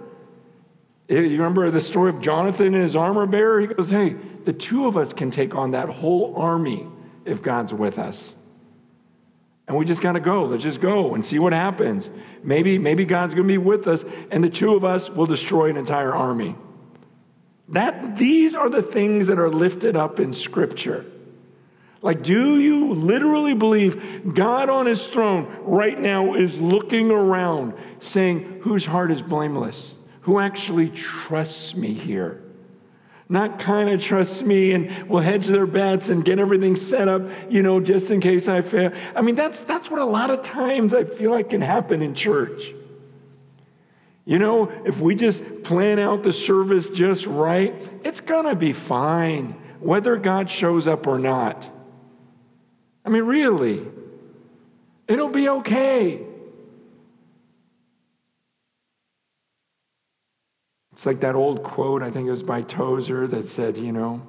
Eh, 1.10 1.20
you 1.20 1.38
remember 1.38 1.70
the 1.70 1.82
story 1.82 2.10
of 2.10 2.22
Jonathan 2.22 2.68
and 2.68 2.84
his 2.84 2.96
armor 2.96 3.26
bearer? 3.26 3.60
He 3.60 3.68
goes, 3.68 3.90
Hey, 3.90 4.16
the 4.46 4.54
two 4.54 4.88
of 4.88 4.96
us 4.96 5.12
can 5.12 5.30
take 5.30 5.56
on 5.56 5.72
that 5.72 5.90
whole 5.90 6.36
army 6.38 6.88
if 7.26 7.42
God's 7.42 7.74
with 7.74 8.00
us. 8.00 8.34
And 9.68 9.78
we 9.78 9.86
just 9.86 10.02
got 10.02 10.14
to 10.14 10.20
go. 10.20 10.46
Let's 10.46 10.64
just 10.64 10.82
go 10.82 11.16
and 11.16 11.26
see 11.26 11.38
what 11.38 11.54
happens. 11.54 12.10
Maybe, 12.44 12.78
maybe 12.78 13.06
God's 13.06 13.34
going 13.34 13.48
to 13.48 13.54
be 13.54 13.58
with 13.58 13.88
us, 13.88 14.04
and 14.32 14.44
the 14.44 14.50
two 14.50 14.74
of 14.76 14.84
us 14.84 15.10
will 15.10 15.26
destroy 15.26 15.70
an 15.70 15.78
entire 15.78 16.14
army. 16.14 16.56
That 17.72 18.18
these 18.18 18.54
are 18.54 18.70
the 18.70 18.82
things 18.82 19.28
that 19.28 19.40
are 19.40 19.50
lifted 19.50 19.96
up 19.96 20.20
in 20.20 20.34
Scripture. 20.34 21.06
Like, 22.02 22.24
do 22.24 22.60
you 22.60 22.94
literally 22.94 23.54
believe 23.54 24.34
God 24.34 24.70
on 24.70 24.88
his 24.88 25.08
throne 25.08 25.56
right 25.62 26.00
now 26.00 26.34
is 26.34 26.60
looking 26.60 27.12
around 27.12 27.74
saying, 28.00 28.60
Whose 28.64 28.86
heart 28.86 29.12
is 29.12 29.22
blameless? 29.22 29.94
Who 30.22 30.40
actually 30.40 30.90
trusts 30.90 31.76
me 31.76 31.94
here? 31.94 32.42
Not 33.30 33.60
kind 33.60 33.90
of 33.90 34.04
trusts 34.04 34.42
me 34.42 34.74
and 34.74 35.08
will 35.08 35.22
hedge 35.22 35.48
their 35.48 35.66
bets 35.66 36.10
and 36.10 36.26
get 36.26 36.38
everything 36.38 36.76
set 36.76 37.08
up, 37.08 37.22
you 37.50 37.64
know, 37.64 37.80
just 37.80 38.12
in 38.12 38.20
case 38.20 38.50
I 38.50 38.60
fail. 38.62 38.92
I 39.16 39.22
mean, 39.22 39.36
that's, 39.36 39.62
that's 39.62 39.90
what 39.90 40.02
a 40.02 40.06
lot 40.06 40.30
of 40.30 40.42
times 40.42 40.94
I 40.94 41.06
feel 41.06 41.32
like 41.32 41.52
can 41.52 41.62
happen 41.62 42.02
in 42.02 42.14
church. 42.14 42.74
You 44.32 44.40
know, 44.40 44.72
if 44.86 45.02
we 45.02 45.16
just 45.16 45.44
plan 45.64 46.00
out 46.00 46.24
the 46.24 46.32
service 46.32 46.88
just 46.88 47.26
right, 47.26 47.76
it's 48.06 48.22
going 48.22 48.46
to 48.46 48.56
be 48.56 48.72
fine, 48.72 49.62
whether 49.82 50.16
God 50.16 50.50
shows 50.50 50.88
up 50.88 51.06
or 51.06 51.20
not. 51.20 51.70
I 53.04 53.10
mean, 53.10 53.24
really, 53.24 53.86
it'll 55.10 55.28
be 55.28 55.50
okay. 55.50 56.26
It's 60.94 61.06
like 61.06 61.20
that 61.20 61.36
old 61.36 61.62
quote, 61.62 62.02
I 62.02 62.10
think 62.10 62.30
it 62.30 62.32
was 62.32 62.42
by 62.42 62.62
Tozer, 62.62 63.28
that 63.28 63.48
said, 63.48 63.76
you 63.76 63.92
know, 63.92 64.26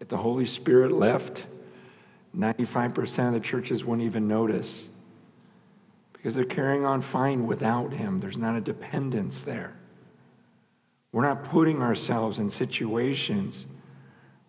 if 0.00 0.08
the 0.08 0.18
Holy 0.18 0.44
Spirit 0.44 0.92
left, 0.92 1.46
95% 2.36 3.28
of 3.28 3.32
the 3.32 3.40
churches 3.40 3.86
wouldn't 3.86 4.06
even 4.06 4.28
notice 4.28 4.84
because 6.26 6.34
they're 6.34 6.44
carrying 6.44 6.84
on 6.84 7.00
fine 7.00 7.46
without 7.46 7.92
Him. 7.92 8.18
There's 8.18 8.36
not 8.36 8.56
a 8.56 8.60
dependence 8.60 9.44
there. 9.44 9.72
We're 11.12 11.22
not 11.22 11.44
putting 11.44 11.80
ourselves 11.80 12.40
in 12.40 12.50
situations 12.50 13.64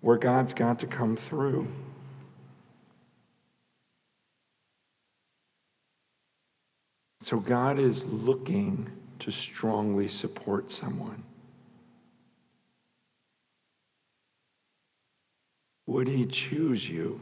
where 0.02 0.18
God's 0.18 0.56
got 0.56 0.80
to 0.80 0.88
come 0.88 1.16
through. 1.16 1.68
So 7.22 7.40
God 7.40 7.78
is 7.78 8.04
looking 8.06 8.90
to 9.20 9.30
strongly 9.30 10.08
support 10.08 10.72
someone. 10.72 11.22
Would 15.86 16.08
He 16.08 16.26
choose 16.26 16.90
you 16.90 17.22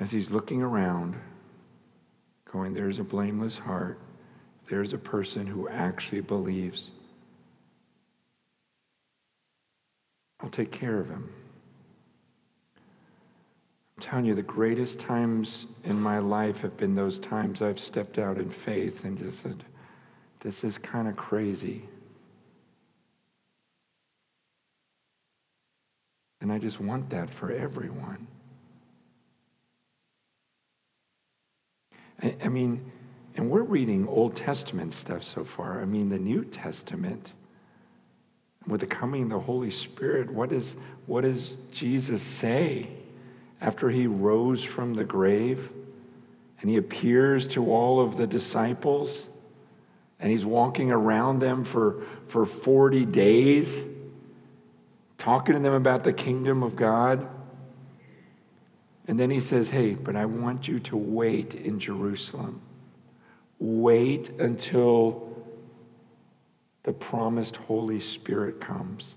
as 0.00 0.10
He's 0.10 0.30
looking 0.30 0.62
around? 0.62 1.14
Going, 2.52 2.74
There's 2.74 2.98
a 2.98 3.04
blameless 3.04 3.58
heart. 3.58 3.98
There's 4.68 4.92
a 4.92 4.98
person 4.98 5.46
who 5.46 5.68
actually 5.68 6.20
believes. 6.20 6.90
I'll 10.40 10.50
take 10.50 10.70
care 10.70 11.00
of 11.00 11.08
him. 11.08 11.32
I'm 13.96 14.02
telling 14.02 14.24
you, 14.26 14.34
the 14.34 14.42
greatest 14.42 15.00
times 15.00 15.66
in 15.84 16.00
my 16.00 16.18
life 16.18 16.60
have 16.60 16.76
been 16.76 16.94
those 16.94 17.18
times 17.18 17.62
I've 17.62 17.80
stepped 17.80 18.18
out 18.18 18.38
in 18.38 18.50
faith 18.50 19.04
and 19.04 19.18
just 19.18 19.40
said, 19.42 19.64
This 20.40 20.62
is 20.62 20.78
kind 20.78 21.08
of 21.08 21.16
crazy. 21.16 21.88
And 26.40 26.52
I 26.52 26.58
just 26.58 26.78
want 26.80 27.10
that 27.10 27.28
for 27.30 27.50
everyone. 27.50 28.28
I, 32.22 32.34
I 32.44 32.48
mean, 32.48 32.90
and 33.36 33.48
we're 33.50 33.62
reading 33.62 34.06
Old 34.08 34.34
Testament 34.34 34.92
stuff 34.92 35.22
so 35.22 35.44
far. 35.44 35.80
I 35.80 35.84
mean, 35.84 36.08
the 36.08 36.18
New 36.18 36.44
Testament, 36.44 37.32
with 38.66 38.80
the 38.80 38.86
coming 38.86 39.24
of 39.24 39.28
the 39.30 39.38
Holy 39.38 39.70
Spirit, 39.70 40.30
what, 40.30 40.50
is, 40.50 40.76
what 41.06 41.22
does 41.22 41.56
Jesus 41.70 42.20
say 42.20 42.88
after 43.60 43.90
he 43.90 44.06
rose 44.06 44.64
from 44.64 44.94
the 44.94 45.04
grave 45.04 45.70
and 46.60 46.68
he 46.68 46.76
appears 46.76 47.46
to 47.46 47.70
all 47.72 48.00
of 48.00 48.16
the 48.16 48.26
disciples 48.26 49.28
and 50.18 50.32
he's 50.32 50.44
walking 50.44 50.90
around 50.90 51.38
them 51.38 51.62
for, 51.62 52.02
for 52.26 52.44
40 52.44 53.06
days, 53.06 53.84
talking 55.16 55.54
to 55.54 55.60
them 55.60 55.74
about 55.74 56.02
the 56.02 56.12
kingdom 56.12 56.64
of 56.64 56.74
God? 56.74 57.28
And 59.08 59.18
then 59.18 59.30
he 59.30 59.40
says, 59.40 59.70
Hey, 59.70 59.94
but 59.94 60.14
I 60.14 60.26
want 60.26 60.68
you 60.68 60.78
to 60.80 60.96
wait 60.96 61.54
in 61.54 61.80
Jerusalem. 61.80 62.60
Wait 63.58 64.28
until 64.38 65.28
the 66.84 66.92
promised 66.92 67.56
Holy 67.56 67.98
Spirit 67.98 68.60
comes. 68.60 69.16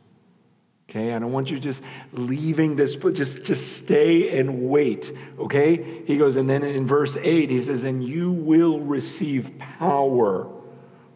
Okay, 0.90 1.14
I 1.14 1.20
don't 1.20 1.32
want 1.32 1.50
you 1.50 1.58
just 1.58 1.84
leaving 2.12 2.76
this, 2.76 2.98
but 2.98 3.14
just, 3.14 3.46
just 3.46 3.78
stay 3.78 4.38
and 4.38 4.68
wait. 4.68 5.14
Okay? 5.40 6.04
He 6.06 6.18
goes, 6.18 6.36
and 6.36 6.50
then 6.50 6.64
in 6.64 6.86
verse 6.86 7.16
8, 7.16 7.50
he 7.50 7.62
says, 7.62 7.84
And 7.84 8.04
you 8.04 8.32
will 8.32 8.80
receive 8.80 9.58
power 9.58 10.50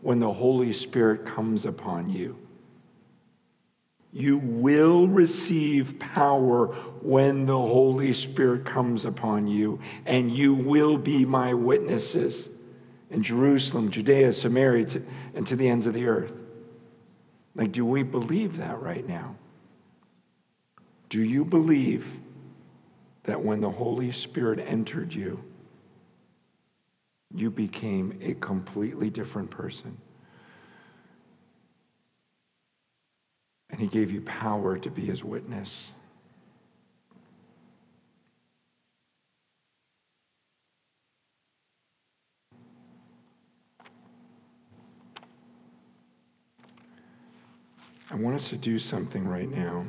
when 0.02 0.20
the 0.20 0.32
Holy 0.32 0.72
Spirit 0.72 1.26
comes 1.26 1.66
upon 1.66 2.10
you. 2.10 2.38
You 4.14 4.38
will 4.38 5.10
receive 5.10 6.00
power 6.00 6.74
when 7.06 7.46
the 7.46 7.58
Holy 7.58 8.12
Spirit 8.14 8.66
comes 8.66 9.06
upon 9.06 9.46
you, 9.46 9.80
and 10.06 10.32
you 10.32 10.54
will 10.54 10.98
be 10.98 11.24
my 11.24 11.54
witnesses 11.54 12.50
in 13.12 13.22
Jerusalem, 13.22 13.92
Judea, 13.92 14.34
Samaria, 14.34 15.02
and 15.36 15.46
to 15.46 15.56
the 15.56 15.70
ends 15.70 15.86
of 15.86 15.94
the 15.94 16.08
earth. 16.08 16.34
Like, 17.54 17.72
do 17.72 17.86
we 17.86 18.04
believe 18.04 18.58
that 18.58 18.82
right 18.82 19.08
now? 19.08 19.36
Do 21.10 21.22
you 21.22 21.46
believe 21.46 22.12
that 23.24 23.44
when 23.44 23.62
the 23.62 23.70
Holy 23.70 24.12
Spirit 24.12 24.60
entered 24.60 25.14
you, 25.14 25.44
you 27.34 27.52
became 27.52 28.18
a 28.22 28.34
completely 28.34 29.10
different 29.10 29.52
person? 29.52 29.98
And 33.70 33.80
he 33.80 33.88
gave 33.88 34.12
you 34.12 34.22
power 34.22 34.78
to 34.78 34.90
be 34.90 35.06
his 35.06 35.24
witness. 35.24 35.92
I 48.16 48.18
want 48.18 48.36
us 48.36 48.48
to 48.48 48.56
do 48.56 48.80
something 48.80 49.28
right 49.28 49.52
now. 49.52 49.86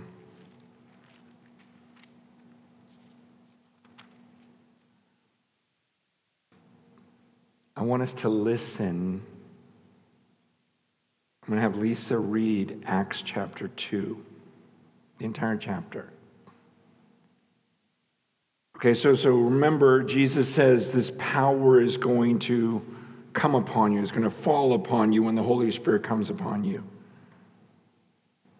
I 7.77 7.83
want 7.83 8.03
us 8.03 8.13
to 8.15 8.29
listen. 8.29 9.23
I'm 11.45 11.49
going 11.49 11.59
to 11.59 11.63
have 11.63 11.77
Lisa 11.77 12.19
read 12.19 12.83
Acts 12.85 13.23
chapter 13.23 13.69
2, 13.69 14.21
the 15.19 15.25
entire 15.25 15.57
chapter. 15.57 16.11
Okay, 18.77 18.95
so, 18.95 19.15
so 19.15 19.31
remember, 19.31 20.03
Jesus 20.03 20.53
says 20.53 20.91
this 20.91 21.13
power 21.17 21.81
is 21.81 21.97
going 21.97 22.41
to 22.41 22.85
come 23.35 23.55
upon 23.55 23.93
you, 23.93 24.03
it's 24.03 24.11
going 24.11 24.25
to 24.25 24.31
fall 24.31 24.73
upon 24.73 25.13
you 25.13 25.23
when 25.23 25.37
the 25.37 25.45
Holy 25.45 25.71
Spirit 25.71 26.03
comes 26.03 26.29
upon 26.29 26.65
you. 26.65 26.83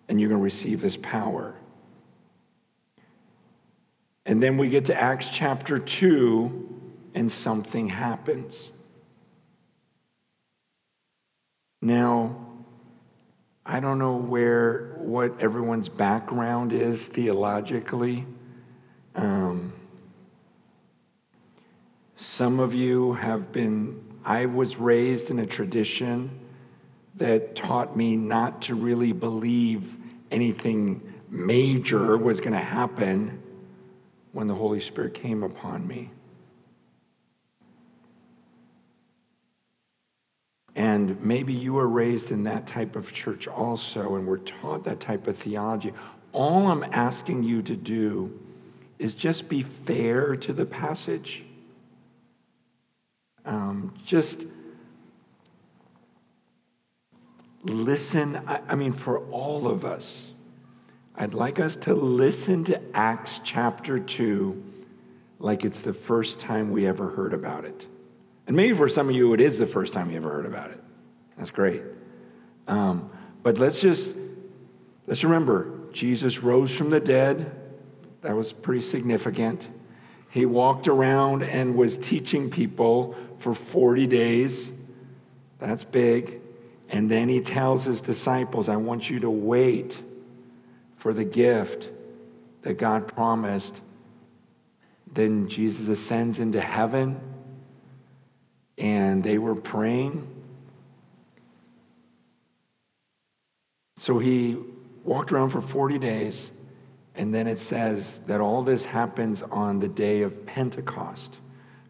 And 0.09 0.21
you're 0.21 0.29
going 0.29 0.41
to 0.41 0.45
receive 0.45 0.81
this 0.81 0.97
power. 0.97 1.55
And 4.25 4.43
then 4.43 4.59
we 4.59 4.69
get 4.69 4.87
to 4.87 5.01
Acts 5.01 5.29
chapter 5.31 5.79
2, 5.79 6.69
and 7.15 7.31
something 7.31 7.89
happens. 7.89 8.71
Now, 11.81 12.37
I 13.65 13.81
don't 13.81 13.99
know 13.99 14.17
where 14.17 14.97
what 14.99 15.41
everyone's 15.41 15.89
background 15.89 16.73
is 16.73 17.07
theologically. 17.07 18.27
Um, 19.15 19.73
some 22.17 22.61
of 22.61 22.75
you 22.75 23.15
have 23.15 23.53
been, 23.53 24.03
I 24.25 24.47
was 24.47 24.77
raised 24.77 25.31
in 25.31 25.39
a 25.39 25.47
tradition 25.47 26.31
that 27.17 27.55
taught 27.55 27.97
me 27.97 28.17
not 28.17 28.63
to 28.63 28.75
really 28.75 29.13
believe 29.13 29.96
anything 30.31 31.15
major 31.29 32.17
was 32.17 32.41
going 32.41 32.53
to 32.53 32.59
happen 32.59 33.43
when 34.33 34.47
the 34.47 34.55
Holy 34.55 34.81
Spirit 34.81 35.15
came 35.15 35.43
upon 35.43 35.87
me. 35.87 36.11
And 40.75 41.23
maybe 41.23 41.55
you 41.55 41.73
were 41.73 41.89
raised 41.89 42.31
in 42.31 42.45
that 42.45 42.67
type 42.67 42.97
of 42.97 43.13
church 43.13 43.49
also 43.49 44.17
and 44.17 44.27
were 44.27 44.39
taught 44.39 44.85
that 44.85 45.01
type 45.01 45.27
of 45.27 45.39
theology. 45.39 45.95
All 46.33 46.71
I'm 46.71 46.85
asking 46.85 47.45
you 47.45 47.63
to 47.63 47.75
do 47.75 48.39
is 48.99 49.15
just 49.15 49.49
be 49.49 49.63
fair 49.63 50.37
to 50.37 50.53
the 50.53 50.67
passage. 50.67 51.45
Um, 53.47 53.95
just 54.05 54.45
listen. 57.71 58.41
I, 58.47 58.61
I 58.69 58.75
mean, 58.75 58.93
for 58.93 59.19
all 59.31 59.69
of 59.69 59.85
us, 59.85 60.27
I'd 61.15 61.35
like 61.35 61.59
us 61.59 61.77
to 61.77 61.95
listen 61.95 62.65
to 62.65 62.81
Acts 62.95 63.41
chapter 63.43 63.99
2 63.99 64.63
like 65.39 65.65
it's 65.65 65.83
the 65.83 65.93
first 65.93 66.41
time 66.41 66.71
we 66.71 66.87
ever 66.87 67.11
heard 67.11 67.35
about 67.35 67.65
it. 67.65 67.87
And 68.47 68.57
maybe 68.57 68.77
for 68.77 68.89
some 68.89 69.09
of 69.09 69.17
you, 69.17 69.33
it 69.35 69.41
is 69.41 69.59
the 69.59 69.67
first 69.67 69.93
time 69.93 70.11
you 70.11 70.17
ever 70.17 70.31
heard 70.31 70.47
about 70.47 70.71
it. 70.71 70.83
That's 71.37 71.51
great. 71.51 71.83
Um, 72.69 73.11
but 73.43 73.59
let's 73.59 73.81
just 73.81 74.17
let's 75.07 75.25
remember 75.25 75.73
Jesus 75.93 76.41
rose 76.41 76.75
from 76.75 76.91
the 76.91 77.01
dead. 77.01 77.51
That 78.23 78.35
was 78.35 78.53
pretty 78.53 78.81
significant. 78.81 79.69
He 80.31 80.47
walked 80.47 80.89
around 80.89 81.43
and 81.43 81.77
was 81.77 81.97
teaching 81.97 82.51
people 82.51 83.15
for 83.39 83.55
40 83.55 84.07
days. 84.07 84.71
That's 85.59 85.85
big. 85.85 86.41
And 86.89 87.11
then 87.11 87.29
he 87.29 87.41
tells 87.41 87.85
his 87.85 88.01
disciples, 88.01 88.69
I 88.69 88.77
want 88.77 89.11
you 89.11 89.21
to 89.21 89.31
wait 89.31 90.03
for 90.97 91.13
the 91.13 91.25
gift 91.25 91.91
that 92.63 92.75
God 92.75 93.09
promised. 93.09 93.81
Then 95.13 95.49
Jesus 95.49 95.89
ascends 95.89 96.39
into 96.39 96.61
heaven 96.61 97.21
and 98.79 99.23
they 99.23 99.39
were 99.39 99.55
praying. 99.55 100.29
So 103.97 104.19
he 104.19 104.57
walked 105.05 105.33
around 105.33 105.51
for 105.51 105.61
40 105.61 105.99
days, 105.99 106.51
and 107.15 107.35
then 107.35 107.47
it 107.47 107.59
says 107.59 108.21
that 108.27 108.41
all 108.41 108.63
this 108.63 108.85
happens 108.85 109.43
on 109.43 109.81
the 109.81 109.89
day 109.89 110.23
of 110.23 110.45
Pentecost. 110.45 111.41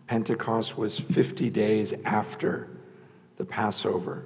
Pentecost 0.06 0.78
was 0.78 0.98
50 0.98 1.50
days 1.50 1.92
after 2.04 2.68
the 3.36 3.44
Passover. 3.44 4.24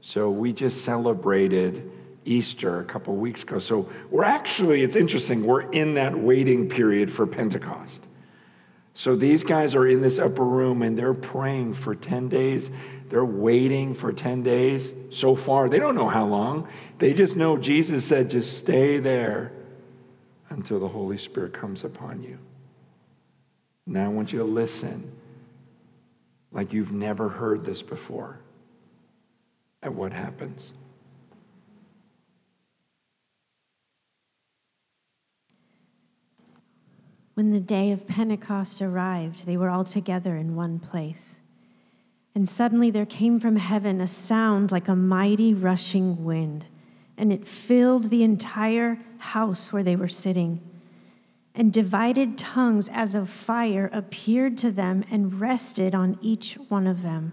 So 0.00 0.30
we 0.30 0.52
just 0.52 0.84
celebrated 0.84 1.90
Easter 2.24 2.80
a 2.80 2.84
couple 2.84 3.14
weeks 3.16 3.42
ago. 3.42 3.58
So 3.58 3.88
we're 4.10 4.24
actually, 4.24 4.82
it's 4.82 4.96
interesting, 4.96 5.44
we're 5.44 5.70
in 5.70 5.94
that 5.94 6.18
waiting 6.18 6.68
period 6.68 7.10
for 7.10 7.26
Pentecost. 7.26 8.06
So 8.94 9.14
these 9.14 9.44
guys 9.44 9.74
are 9.74 9.86
in 9.86 10.02
this 10.02 10.18
upper 10.18 10.44
room 10.44 10.82
and 10.82 10.98
they're 10.98 11.14
praying 11.14 11.74
for 11.74 11.94
10 11.94 12.28
days. 12.28 12.70
They're 13.08 13.24
waiting 13.24 13.94
for 13.94 14.12
10 14.12 14.42
days 14.42 14.94
so 15.10 15.34
far. 15.34 15.68
They 15.68 15.78
don't 15.78 15.94
know 15.94 16.08
how 16.08 16.26
long. 16.26 16.68
They 16.98 17.14
just 17.14 17.36
know 17.36 17.56
Jesus 17.56 18.04
said, 18.04 18.30
just 18.30 18.58
stay 18.58 18.98
there 18.98 19.52
until 20.50 20.80
the 20.80 20.88
Holy 20.88 21.16
Spirit 21.16 21.52
comes 21.52 21.84
upon 21.84 22.22
you. 22.22 22.38
Now 23.86 24.04
I 24.04 24.08
want 24.08 24.32
you 24.32 24.40
to 24.40 24.44
listen 24.44 25.12
like 26.52 26.72
you've 26.72 26.92
never 26.92 27.28
heard 27.28 27.64
this 27.64 27.82
before 27.82 28.40
at 29.82 29.94
what 29.94 30.12
happens. 30.12 30.72
When 37.34 37.52
the 37.52 37.60
day 37.60 37.90
of 37.92 38.06
Pentecost 38.06 38.82
arrived, 38.82 39.46
they 39.46 39.56
were 39.56 39.70
all 39.70 39.84
together 39.84 40.36
in 40.36 40.56
one 40.56 40.78
place. 40.78 41.40
And 42.34 42.46
suddenly 42.46 42.90
there 42.90 43.06
came 43.06 43.40
from 43.40 43.56
heaven 43.56 44.00
a 44.00 44.06
sound 44.06 44.70
like 44.70 44.88
a 44.88 44.94
mighty 44.94 45.54
rushing 45.54 46.22
wind, 46.24 46.66
and 47.16 47.32
it 47.32 47.46
filled 47.46 48.10
the 48.10 48.22
entire 48.22 48.98
house 49.18 49.72
where 49.72 49.82
they 49.82 49.96
were 49.96 50.08
sitting. 50.08 50.60
And 51.54 51.72
divided 51.72 52.36
tongues 52.36 52.90
as 52.92 53.14
of 53.14 53.30
fire 53.30 53.88
appeared 53.92 54.58
to 54.58 54.70
them 54.70 55.04
and 55.10 55.40
rested 55.40 55.94
on 55.94 56.18
each 56.20 56.54
one 56.68 56.86
of 56.86 57.02
them. 57.02 57.32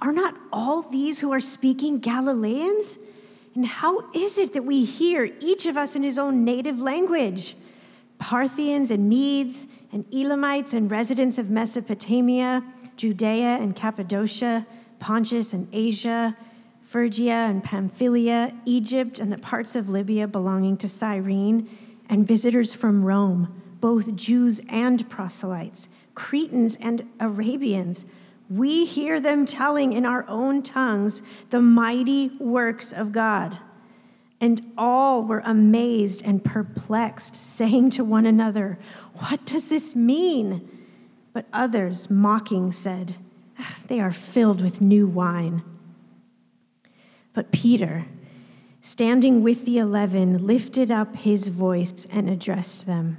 Are 0.00 0.12
not 0.12 0.34
all 0.52 0.82
these 0.82 1.20
who 1.20 1.32
are 1.32 1.40
speaking 1.40 1.98
Galileans? 2.00 2.98
And 3.54 3.64
how 3.64 4.10
is 4.12 4.38
it 4.38 4.52
that 4.54 4.64
we 4.64 4.84
hear 4.84 5.30
each 5.40 5.66
of 5.66 5.76
us 5.76 5.94
in 5.94 6.02
his 6.02 6.18
own 6.18 6.44
native 6.44 6.80
language? 6.80 7.56
Parthians 8.18 8.90
and 8.90 9.08
Medes 9.08 9.66
and 9.92 10.04
Elamites 10.12 10.74
and 10.74 10.90
residents 10.90 11.38
of 11.38 11.50
Mesopotamia, 11.50 12.64
Judea 12.96 13.58
and 13.60 13.74
Cappadocia, 13.76 14.66
Pontus 14.98 15.52
and 15.52 15.68
Asia, 15.72 16.36
Phrygia 16.82 17.32
and 17.32 17.62
Pamphylia, 17.62 18.52
Egypt 18.64 19.20
and 19.20 19.30
the 19.30 19.38
parts 19.38 19.76
of 19.76 19.88
Libya 19.88 20.26
belonging 20.26 20.76
to 20.78 20.88
Cyrene, 20.88 21.68
and 22.08 22.26
visitors 22.26 22.72
from 22.72 23.04
Rome, 23.04 23.62
both 23.80 24.16
Jews 24.16 24.60
and 24.68 25.08
proselytes, 25.08 25.88
Cretans 26.14 26.76
and 26.80 27.06
Arabians. 27.20 28.06
We 28.50 28.84
hear 28.84 29.20
them 29.20 29.44
telling 29.44 29.92
in 29.92 30.06
our 30.06 30.26
own 30.28 30.62
tongues 30.62 31.22
the 31.50 31.60
mighty 31.60 32.30
works 32.38 32.92
of 32.92 33.12
God. 33.12 33.58
And 34.40 34.72
all 34.78 35.24
were 35.24 35.42
amazed 35.44 36.22
and 36.24 36.44
perplexed, 36.44 37.34
saying 37.34 37.90
to 37.90 38.04
one 38.04 38.24
another, 38.24 38.78
What 39.14 39.44
does 39.44 39.68
this 39.68 39.96
mean? 39.96 40.86
But 41.32 41.46
others, 41.52 42.08
mocking, 42.08 42.72
said, 42.72 43.16
ah, 43.58 43.76
They 43.88 44.00
are 44.00 44.12
filled 44.12 44.62
with 44.62 44.80
new 44.80 45.06
wine. 45.06 45.62
But 47.32 47.52
Peter, 47.52 48.06
standing 48.80 49.42
with 49.42 49.64
the 49.64 49.78
eleven, 49.78 50.46
lifted 50.46 50.90
up 50.90 51.16
his 51.16 51.48
voice 51.48 52.06
and 52.10 52.30
addressed 52.30 52.86
them 52.86 53.18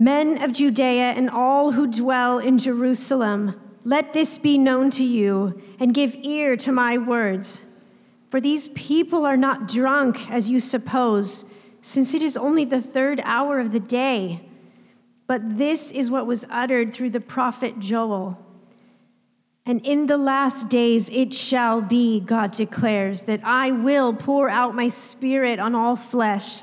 Men 0.00 0.42
of 0.42 0.54
Judea 0.54 1.10
and 1.10 1.28
all 1.28 1.72
who 1.72 1.86
dwell 1.86 2.38
in 2.38 2.56
Jerusalem, 2.56 3.60
let 3.84 4.12
this 4.12 4.38
be 4.38 4.58
known 4.58 4.90
to 4.90 5.04
you, 5.04 5.60
and 5.78 5.94
give 5.94 6.16
ear 6.22 6.56
to 6.56 6.72
my 6.72 6.98
words. 6.98 7.62
For 8.30 8.40
these 8.40 8.68
people 8.68 9.26
are 9.26 9.36
not 9.36 9.68
drunk, 9.68 10.30
as 10.30 10.48
you 10.50 10.60
suppose, 10.60 11.44
since 11.82 12.14
it 12.14 12.22
is 12.22 12.36
only 12.36 12.64
the 12.64 12.80
third 12.80 13.20
hour 13.24 13.58
of 13.58 13.72
the 13.72 13.80
day. 13.80 14.42
But 15.26 15.58
this 15.58 15.90
is 15.90 16.10
what 16.10 16.26
was 16.26 16.44
uttered 16.50 16.92
through 16.92 17.10
the 17.10 17.20
prophet 17.20 17.78
Joel. 17.78 18.38
And 19.66 19.84
in 19.86 20.06
the 20.06 20.18
last 20.18 20.68
days 20.68 21.08
it 21.10 21.32
shall 21.32 21.80
be, 21.80 22.20
God 22.20 22.52
declares, 22.52 23.22
that 23.22 23.40
I 23.44 23.70
will 23.70 24.12
pour 24.12 24.48
out 24.48 24.74
my 24.74 24.88
spirit 24.88 25.58
on 25.58 25.74
all 25.74 25.96
flesh, 25.96 26.62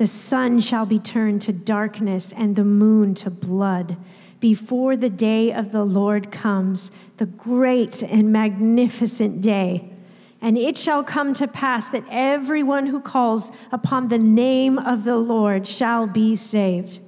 The 0.00 0.06
sun 0.06 0.60
shall 0.60 0.86
be 0.86 0.98
turned 0.98 1.42
to 1.42 1.52
darkness 1.52 2.32
and 2.34 2.56
the 2.56 2.64
moon 2.64 3.14
to 3.16 3.28
blood 3.28 3.98
before 4.40 4.96
the 4.96 5.10
day 5.10 5.52
of 5.52 5.72
the 5.72 5.84
Lord 5.84 6.32
comes, 6.32 6.90
the 7.18 7.26
great 7.26 8.02
and 8.02 8.32
magnificent 8.32 9.42
day. 9.42 9.92
And 10.40 10.56
it 10.56 10.78
shall 10.78 11.04
come 11.04 11.34
to 11.34 11.46
pass 11.46 11.90
that 11.90 12.06
everyone 12.08 12.86
who 12.86 12.98
calls 12.98 13.52
upon 13.72 14.08
the 14.08 14.16
name 14.16 14.78
of 14.78 15.04
the 15.04 15.18
Lord 15.18 15.68
shall 15.68 16.06
be 16.06 16.34
saved. 16.34 17.00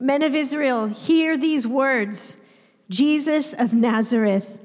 Men 0.00 0.24
of 0.24 0.34
Israel, 0.34 0.88
hear 0.88 1.38
these 1.38 1.64
words 1.64 2.34
Jesus 2.90 3.52
of 3.52 3.72
Nazareth, 3.72 4.64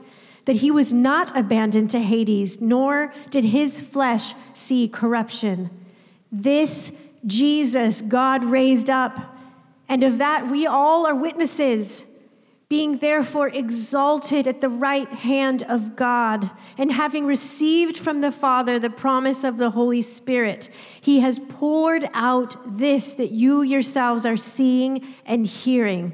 that 0.45 0.57
he 0.57 0.71
was 0.71 0.91
not 0.91 1.35
abandoned 1.37 1.91
to 1.91 1.99
Hades, 1.99 2.59
nor 2.59 3.13
did 3.29 3.45
his 3.45 3.79
flesh 3.79 4.33
see 4.53 4.87
corruption. 4.87 5.69
This 6.31 6.91
Jesus 7.25 8.01
God 8.01 8.43
raised 8.43 8.89
up, 8.89 9.37
and 9.87 10.03
of 10.03 10.17
that 10.17 10.49
we 10.49 10.65
all 10.65 11.05
are 11.05 11.15
witnesses, 11.15 12.05
being 12.69 12.99
therefore 12.99 13.49
exalted 13.49 14.47
at 14.47 14.61
the 14.61 14.69
right 14.69 15.09
hand 15.09 15.61
of 15.63 15.95
God, 15.95 16.49
and 16.77 16.91
having 16.91 17.25
received 17.25 17.97
from 17.97 18.21
the 18.21 18.31
Father 18.31 18.79
the 18.79 18.89
promise 18.89 19.43
of 19.43 19.57
the 19.57 19.71
Holy 19.71 20.01
Spirit, 20.01 20.69
he 21.01 21.19
has 21.19 21.37
poured 21.37 22.09
out 22.13 22.55
this 22.77 23.13
that 23.13 23.31
you 23.31 23.61
yourselves 23.61 24.25
are 24.25 24.37
seeing 24.37 25.13
and 25.25 25.45
hearing. 25.45 26.13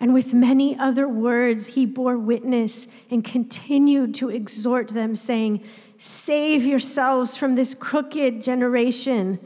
And 0.00 0.12
with 0.12 0.34
many 0.34 0.76
other 0.78 1.08
words, 1.08 1.68
he 1.68 1.86
bore 1.86 2.18
witness 2.18 2.88
and 3.10 3.24
continued 3.24 4.14
to 4.16 4.28
exhort 4.28 4.88
them, 4.88 5.14
saying, 5.14 5.62
Save 5.98 6.64
yourselves 6.64 7.36
from 7.36 7.54
this 7.54 7.74
crooked 7.74 8.42
generation. 8.42 9.38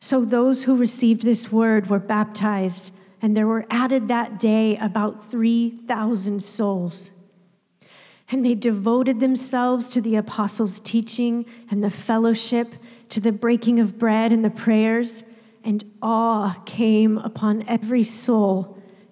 So 0.00 0.24
those 0.24 0.64
who 0.64 0.76
received 0.76 1.22
this 1.22 1.52
word 1.52 1.88
were 1.88 1.98
baptized, 1.98 2.92
and 3.22 3.36
there 3.36 3.46
were 3.46 3.66
added 3.70 4.08
that 4.08 4.40
day 4.40 4.76
about 4.78 5.30
3,000 5.30 6.42
souls. 6.42 7.10
And 8.30 8.44
they 8.44 8.54
devoted 8.54 9.20
themselves 9.20 9.90
to 9.90 10.00
the 10.00 10.16
apostles' 10.16 10.80
teaching 10.80 11.46
and 11.70 11.84
the 11.84 11.90
fellowship, 11.90 12.74
to 13.10 13.20
the 13.20 13.32
breaking 13.32 13.78
of 13.80 13.98
bread 13.98 14.32
and 14.32 14.44
the 14.44 14.50
prayers, 14.50 15.22
and 15.62 15.84
awe 16.02 16.54
came 16.64 17.18
upon 17.18 17.64
every 17.68 18.04
soul 18.04 18.78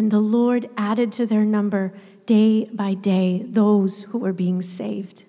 And 0.00 0.10
the 0.10 0.18
Lord 0.18 0.70
added 0.78 1.12
to 1.12 1.26
their 1.26 1.44
number 1.44 1.92
day 2.24 2.64
by 2.64 2.94
day 2.94 3.44
those 3.44 4.04
who 4.04 4.16
were 4.16 4.32
being 4.32 4.62
saved. 4.62 5.24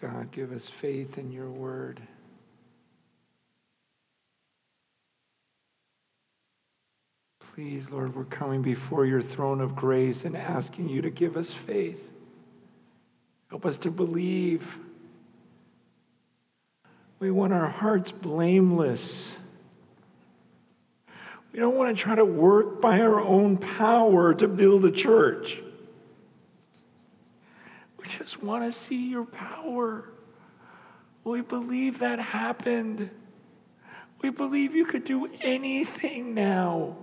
God, 0.00 0.30
give 0.30 0.50
us 0.52 0.66
faith 0.66 1.18
in 1.18 1.30
your 1.30 1.50
word. 1.50 2.00
Please, 7.52 7.90
Lord, 7.90 8.16
we're 8.16 8.24
coming 8.24 8.62
before 8.62 9.04
your 9.04 9.20
throne 9.20 9.60
of 9.60 9.76
grace 9.76 10.24
and 10.24 10.34
asking 10.34 10.88
you 10.88 11.02
to 11.02 11.10
give 11.10 11.36
us 11.36 11.52
faith. 11.52 12.10
Help 13.50 13.66
us 13.66 13.76
to 13.76 13.90
believe 13.90 14.78
we 17.20 17.30
want 17.30 17.52
our 17.52 17.68
hearts 17.68 18.12
blameless. 18.12 19.34
We 21.52 21.58
don't 21.58 21.76
want 21.76 21.96
to 21.96 22.00
try 22.00 22.14
to 22.14 22.24
work 22.24 22.80
by 22.80 23.00
our 23.00 23.20
own 23.20 23.56
power 23.56 24.34
to 24.34 24.46
build 24.46 24.84
a 24.84 24.90
church. 24.90 25.60
We 27.98 28.04
just 28.06 28.42
want 28.42 28.64
to 28.64 28.72
see 28.72 29.08
your 29.08 29.24
power. 29.24 30.10
We 31.24 31.40
believe 31.40 31.98
that 31.98 32.20
happened. 32.20 33.10
We 34.22 34.30
believe 34.30 34.74
you 34.74 34.84
could 34.84 35.04
do 35.04 35.28
anything 35.40 36.34
now. 36.34 36.96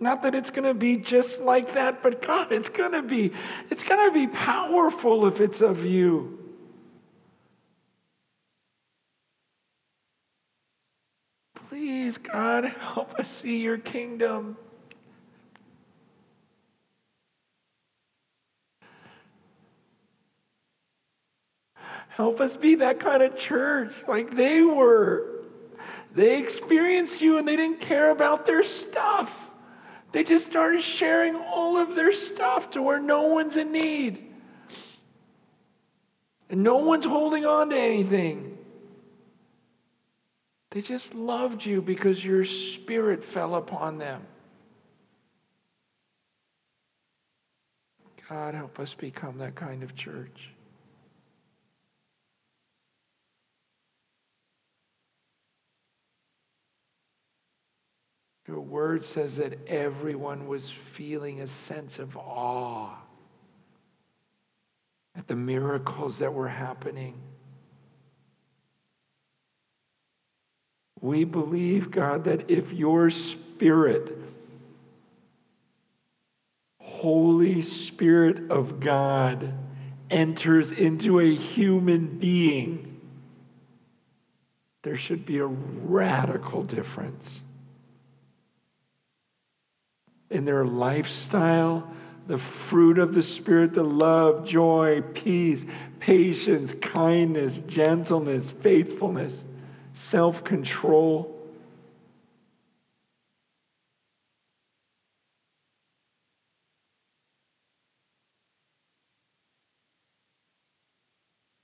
Not 0.00 0.22
that 0.22 0.34
it's 0.34 0.50
going 0.50 0.66
to 0.66 0.74
be 0.74 0.96
just 0.96 1.40
like 1.40 1.74
that, 1.74 2.02
but 2.02 2.22
God, 2.22 2.52
it's 2.52 2.70
going 2.70 2.92
to 2.92 3.02
be 3.02 3.32
it's 3.68 3.84
going 3.84 4.08
to 4.08 4.14
be 4.14 4.26
powerful 4.26 5.26
if 5.26 5.40
it's 5.40 5.60
of 5.60 5.84
you. 5.84 6.39
Please, 12.10 12.18
God, 12.18 12.64
help 12.64 13.14
us 13.20 13.28
see 13.28 13.62
your 13.62 13.78
kingdom. 13.78 14.56
Help 22.08 22.40
us 22.40 22.56
be 22.56 22.74
that 22.74 22.98
kind 22.98 23.22
of 23.22 23.38
church 23.38 23.92
like 24.08 24.34
they 24.34 24.60
were. 24.60 25.44
They 26.12 26.40
experienced 26.40 27.22
you 27.22 27.38
and 27.38 27.46
they 27.46 27.54
didn't 27.54 27.80
care 27.80 28.10
about 28.10 28.44
their 28.44 28.64
stuff. 28.64 29.48
They 30.10 30.24
just 30.24 30.46
started 30.46 30.82
sharing 30.82 31.36
all 31.36 31.76
of 31.76 31.94
their 31.94 32.10
stuff 32.10 32.72
to 32.72 32.82
where 32.82 32.98
no 32.98 33.28
one's 33.28 33.56
in 33.56 33.70
need. 33.70 34.32
And 36.48 36.64
no 36.64 36.78
one's 36.78 37.06
holding 37.06 37.46
on 37.46 37.70
to 37.70 37.78
anything. 37.78 38.49
They 40.70 40.82
just 40.82 41.14
loved 41.14 41.64
you 41.66 41.82
because 41.82 42.24
your 42.24 42.44
spirit 42.44 43.24
fell 43.24 43.56
upon 43.56 43.98
them. 43.98 44.22
God, 48.28 48.54
help 48.54 48.78
us 48.78 48.94
become 48.94 49.38
that 49.38 49.56
kind 49.56 49.82
of 49.82 49.96
church. 49.96 50.50
Your 58.46 58.60
word 58.60 59.04
says 59.04 59.36
that 59.36 59.58
everyone 59.68 60.46
was 60.46 60.70
feeling 60.70 61.40
a 61.40 61.46
sense 61.48 61.98
of 61.98 62.16
awe 62.16 62.96
at 65.16 65.26
the 65.26 65.36
miracles 65.36 66.18
that 66.18 66.32
were 66.32 66.48
happening. 66.48 67.20
We 71.00 71.24
believe, 71.24 71.90
God, 71.90 72.24
that 72.24 72.50
if 72.50 72.72
your 72.72 73.10
spirit, 73.10 74.16
Holy 76.80 77.62
Spirit 77.62 78.50
of 78.50 78.80
God, 78.80 79.54
enters 80.10 80.72
into 80.72 81.20
a 81.20 81.34
human 81.34 82.18
being, 82.18 83.00
there 84.82 84.96
should 84.96 85.24
be 85.24 85.38
a 85.38 85.46
radical 85.46 86.64
difference 86.64 87.40
in 90.30 90.44
their 90.44 90.64
lifestyle, 90.64 91.90
the 92.26 92.38
fruit 92.38 92.98
of 92.98 93.14
the 93.14 93.22
Spirit, 93.22 93.74
the 93.74 93.82
love, 93.82 94.46
joy, 94.46 95.02
peace, 95.14 95.66
patience, 95.98 96.74
kindness, 96.80 97.60
gentleness, 97.66 98.50
faithfulness 98.50 99.44
self 99.92 100.44
control. 100.44 101.36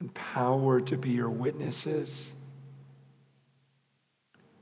And 0.00 0.12
power 0.12 0.80
to 0.82 0.96
be 0.96 1.10
your 1.10 1.30
witnesses. 1.30 2.26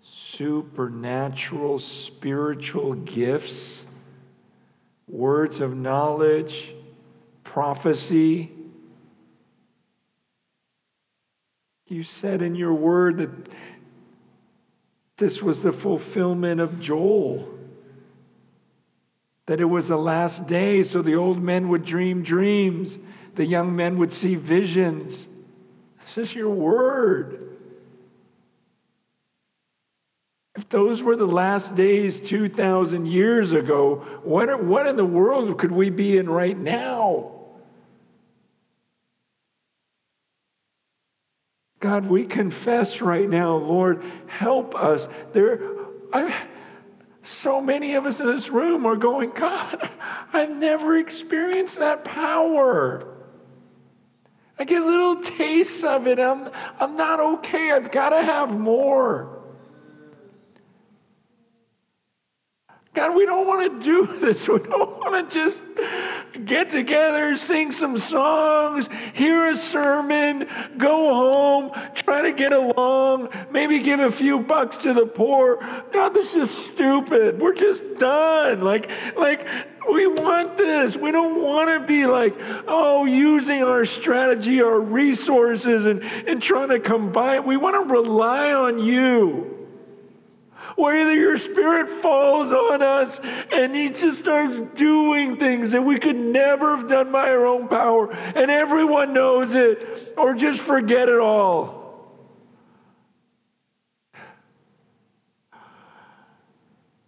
Supernatural 0.03 1.79
spiritual 1.79 2.95
gifts, 2.95 3.85
words 5.09 5.61
of 5.61 5.77
knowledge, 5.77 6.75
prophecy 7.43 8.54
You 11.87 12.03
said 12.03 12.43
in 12.43 12.55
your 12.55 12.75
word 12.75 13.19
that 13.19 13.31
this 15.17 15.43
was 15.43 15.63
the 15.63 15.73
fulfillment 15.73 16.61
of 16.61 16.81
Joel. 16.81 17.49
That 19.47 19.61
it 19.61 19.67
was 19.67 19.89
the 19.89 19.99
last 19.99 20.47
day, 20.47 20.83
so 20.83 21.03
the 21.03 21.15
old 21.15 21.43
men 21.43 21.69
would 21.69 21.85
dream 21.85 22.23
dreams, 22.23 22.99
the 23.35 23.45
young 23.45 23.77
men 23.77 23.99
would 23.99 24.13
see 24.13 24.35
visions. 24.35 25.29
This 26.07 26.31
is 26.31 26.35
your 26.35 26.51
word. 26.51 27.57
If 30.57 30.69
those 30.69 31.03
were 31.03 31.17
the 31.17 31.27
last 31.27 31.75
days 31.75 32.21
2,000 32.21 33.07
years 33.07 33.53
ago, 33.53 33.97
what, 34.23 34.63
what 34.63 34.87
in 34.87 34.97
the 34.97 35.05
world 35.05 35.59
could 35.59 35.73
we 35.73 35.91
be 35.91 36.17
in 36.17 36.31
right 36.31 36.57
now? 36.57 37.34
God, 41.85 42.07
we 42.07 42.25
confess 42.25 43.03
right 43.03 43.29
now, 43.29 43.57
Lord, 43.57 44.03
help 44.27 44.75
us. 44.75 45.07
There, 45.35 45.61
I, 46.15 46.35
so 47.23 47.61
many 47.61 47.95
of 47.95 48.07
us 48.07 48.21
in 48.21 48.27
this 48.27 48.49
room 48.49 48.87
are 48.87 48.97
going, 48.97 49.33
God, 49.33 49.91
I've 50.33 50.57
never 50.57 50.97
experienced 50.97 51.79
that 51.81 52.03
power. 52.03 53.07
I 54.59 54.65
get 54.65 54.81
little 54.81 55.17
tastes 55.17 55.85
of 55.85 56.07
it. 56.07 56.19
I'm, 56.19 56.49
I'm 56.81 56.97
not 56.97 57.21
okay. 57.21 57.73
I've 57.73 57.93
got 57.93 58.09
to 58.09 58.23
have 58.23 58.59
more. 58.59 59.34
God, 62.95 63.17
we 63.17 63.27
don't 63.27 63.45
want 63.45 63.83
to 63.83 63.85
do 63.85 64.19
this. 64.19 64.49
We 64.49 64.61
don't 64.61 64.99
want 65.01 65.29
to 65.29 65.37
just 65.37 65.65
get 66.45 66.71
together, 66.71 67.37
sing 67.37 67.73
some 67.73 67.99
songs, 67.99 68.89
hear 69.13 69.49
a 69.49 69.57
sermon, 69.57 70.49
go 70.79 71.13
home, 71.13 71.73
try 71.95 72.23
to 72.23 72.33
get 72.33 72.53
along, 72.53 73.31
maybe 73.51 73.81
give 73.81 73.99
a 73.99 74.13
few 74.13 74.39
bucks 74.39 74.77
to 74.79 74.93
the 74.93 75.07
poor. 75.07 75.59
God, 75.93 76.15
this 76.15 76.37
is 76.37 76.51
stupid. 76.51 77.41
We're 77.41 77.55
just 77.55 77.97
done. 77.99 78.61
Like, 78.61 78.89
like 79.17 79.45
we 79.93 80.07
want 80.07 80.57
this. 80.57 80.97
We 80.97 81.11
don't 81.11 81.43
want 81.43 81.71
to 81.71 81.87
be 81.87 82.07
like, 82.07 82.37
oh, 82.69 83.07
using 83.07 83.65
our 83.65 83.85
strategy, 83.85 84.63
our 84.63 84.79
resources, 84.79 85.87
and, 85.87 86.03
and 86.03 86.41
trying 86.41 86.69
to 86.69 86.79
combine. 86.79 87.45
We 87.45 87.57
want 87.57 87.89
to 87.89 87.93
rely 87.93 88.53
on 88.53 88.79
you. 88.79 89.54
Where 90.77 91.13
your 91.13 91.37
spirit 91.37 91.89
falls 91.89 92.53
on 92.53 92.83
us 92.83 93.21
and 93.53 93.75
he 93.75 93.91
just 93.91 94.21
starts 94.21 94.61
doing 94.75 95.37
things 95.37 95.73
that 95.73 95.83
we 95.83 95.99
could 95.99 96.17
never 96.17 96.77
have 96.77 96.89
done 96.89 97.13
by 97.13 97.31
our 97.31 97.47
own 97.47 97.69
power, 97.69 98.13
and 98.13 98.51
everyone 98.51 99.13
knows 99.13 99.55
it, 99.55 100.15
or 100.17 100.35
just 100.35 100.61
forget 100.61 101.09
it 101.09 101.21
all. 101.21 101.85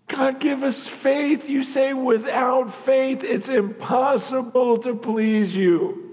God, 0.09 0.39
give 0.39 0.63
us 0.65 0.87
faith. 0.87 1.49
You 1.49 1.63
say 1.63 1.93
without 1.93 2.73
faith, 2.73 3.25
it's 3.25 3.49
impossible 3.49 4.79
to 4.79 4.95
please 4.95 5.57
you. 5.57 6.06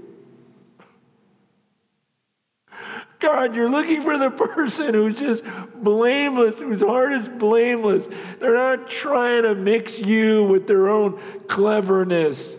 God, 3.23 3.55
you're 3.55 3.69
looking 3.69 4.01
for 4.01 4.17
the 4.17 4.29
person 4.49 4.93
who's 4.93 5.17
just 5.17 5.45
blameless, 5.75 6.59
whose 6.59 6.81
heart 6.81 7.13
is 7.13 7.29
blameless. 7.29 8.05
They're 8.39 8.53
not 8.53 8.89
trying 8.89 9.43
to 9.43 9.55
mix 9.55 9.97
you 9.97 10.43
with 10.43 10.67
their 10.67 10.89
own 10.89 11.19
cleverness. 11.47 12.55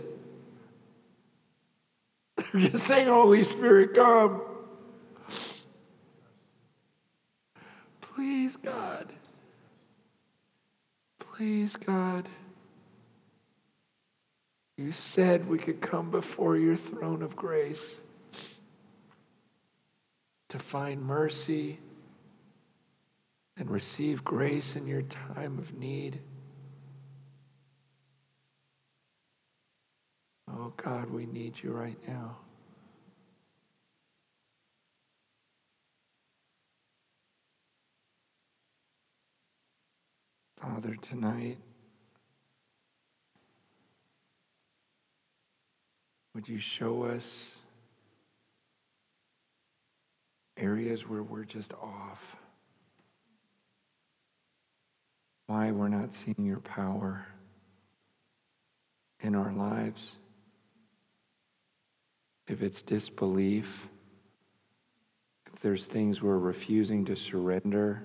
They're 2.36 2.62
just 2.62 2.86
saying, 2.86 3.08
Holy 3.08 3.44
Spirit, 3.44 3.94
come. 3.94 4.40
Please, 8.00 8.56
God. 8.56 9.12
Please, 11.18 11.76
God. 11.76 12.26
You 14.78 14.92
said 14.92 15.46
we 15.46 15.58
could 15.58 15.82
come 15.82 16.10
before 16.10 16.56
your 16.56 16.76
throne 16.76 17.22
of 17.22 17.36
grace 17.36 17.96
to 20.54 20.60
find 20.60 21.02
mercy 21.02 21.80
and 23.56 23.68
receive 23.68 24.22
grace 24.22 24.76
in 24.76 24.86
your 24.86 25.02
time 25.02 25.58
of 25.58 25.76
need. 25.76 26.20
Oh 30.48 30.72
God, 30.76 31.10
we 31.10 31.26
need 31.26 31.60
you 31.60 31.72
right 31.72 31.98
now. 32.06 32.36
Father, 40.62 40.94
tonight, 41.02 41.58
would 46.32 46.46
you 46.46 46.60
show 46.60 47.02
us 47.02 47.53
areas 50.56 51.08
where 51.08 51.22
we're 51.22 51.44
just 51.44 51.72
off? 51.74 52.36
Why 55.46 55.70
we're 55.70 55.88
not 55.88 56.14
seeing 56.14 56.44
your 56.44 56.60
power 56.60 57.26
in 59.20 59.34
our 59.34 59.52
lives? 59.52 60.12
If 62.46 62.62
it's 62.62 62.82
disbelief, 62.82 63.88
if 65.52 65.60
there's 65.60 65.86
things 65.86 66.22
we're 66.22 66.38
refusing 66.38 67.04
to 67.06 67.16
surrender 67.16 68.04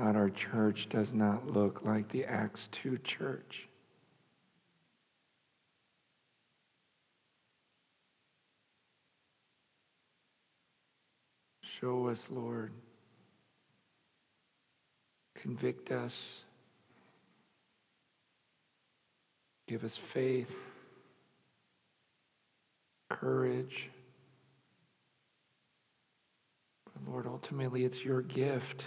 God, 0.00 0.16
our 0.16 0.30
church 0.30 0.88
does 0.88 1.12
not 1.12 1.46
look 1.46 1.84
like 1.84 2.08
the 2.08 2.24
Acts 2.24 2.68
2 2.72 2.98
church. 2.98 3.68
Show 11.80 12.08
us, 12.08 12.28
Lord. 12.30 12.72
Convict 15.34 15.90
us. 15.90 16.42
Give 19.66 19.82
us 19.84 19.96
faith, 19.96 20.54
courage. 23.08 23.88
But 26.84 27.10
Lord, 27.10 27.26
ultimately, 27.26 27.84
it's 27.84 28.04
your 28.04 28.20
gift. 28.20 28.86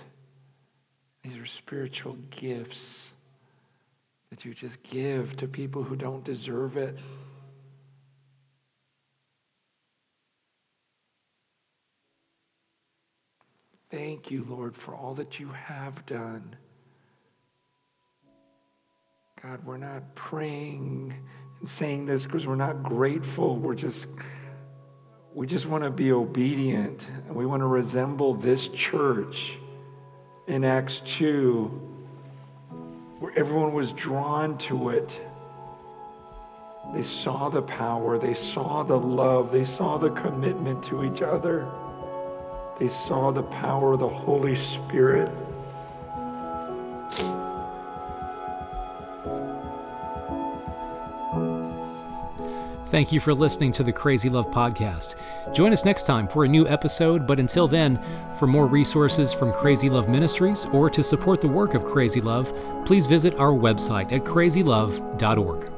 These 1.24 1.38
are 1.38 1.46
spiritual 1.46 2.18
gifts 2.30 3.14
that 4.30 4.46
you 4.46 4.54
just 4.54 4.84
give 4.84 5.36
to 5.38 5.48
people 5.48 5.84
who 5.84 5.96
don't 5.96 6.24
deserve 6.24 6.78
it. 6.78 7.00
Thank 13.94 14.32
you, 14.32 14.44
Lord, 14.50 14.76
for 14.76 14.96
all 14.96 15.14
that 15.14 15.40
you 15.40 15.50
have 15.50 16.04
done. 16.08 16.56
God, 19.44 19.64
we're 19.64 19.78
not 19.78 20.16
praying 20.16 21.14
and 21.60 21.70
saying 21.70 22.08
this 22.08 22.26
because 22.26 22.48
we're 22.48 22.56
not 22.56 22.82
grateful. 22.82 23.56
We're 23.56 23.76
just, 23.76 24.08
we 25.36 25.46
just 25.46 25.68
want 25.68 25.84
to 25.84 25.92
be 25.92 26.12
obedient. 26.12 27.08
And 27.28 27.36
we 27.36 27.46
want 27.46 27.62
to 27.62 27.68
resemble 27.68 28.34
this 28.34 28.68
church 28.70 29.60
in 30.48 30.64
Acts 30.64 31.02
2, 31.02 31.66
where 33.20 33.38
everyone 33.38 33.74
was 33.74 33.92
drawn 33.92 34.58
to 34.58 34.90
it. 34.90 35.22
They 36.96 37.04
saw 37.04 37.50
the 37.50 37.62
power, 37.62 38.18
they 38.18 38.34
saw 38.34 38.82
the 38.82 38.98
love, 38.98 39.52
they 39.52 39.66
saw 39.66 40.00
the 40.00 40.10
commitment 40.10 40.82
to 40.86 41.04
each 41.04 41.22
other, 41.22 41.72
they 42.84 42.90
saw 42.90 43.32
the 43.32 43.44
power 43.44 43.94
of 43.94 44.00
the 44.00 44.10
Holy 44.10 44.56
Spirit. 44.56 45.32
Thank 52.88 53.14
you 53.14 53.22
for 53.22 53.34
listening 53.34 53.72
to 53.72 53.84
the 53.84 53.94
Crazy 53.94 54.30
Love 54.30 54.52
Podcast. 54.52 55.16
Join 55.54 55.72
us 55.72 55.86
next 55.86 56.04
time 56.04 56.28
for 56.28 56.44
a 56.44 56.48
new 56.48 56.68
episode, 56.68 57.26
but 57.26 57.40
until 57.40 57.70
then, 57.70 57.98
for 58.38 58.48
more 58.48 58.68
resources 58.68 59.32
from 59.32 59.54
Crazy 59.54 59.90
Love 59.90 60.10
Ministries 60.10 60.66
or 60.66 60.90
to 60.90 61.02
support 61.02 61.40
the 61.40 61.48
work 61.48 61.76
of 61.76 61.86
Crazy 61.86 62.20
Love, 62.20 62.54
please 62.84 63.08
visit 63.08 63.34
our 63.36 63.54
website 63.54 64.12
at 64.12 64.26
crazylove.org. 64.26 65.72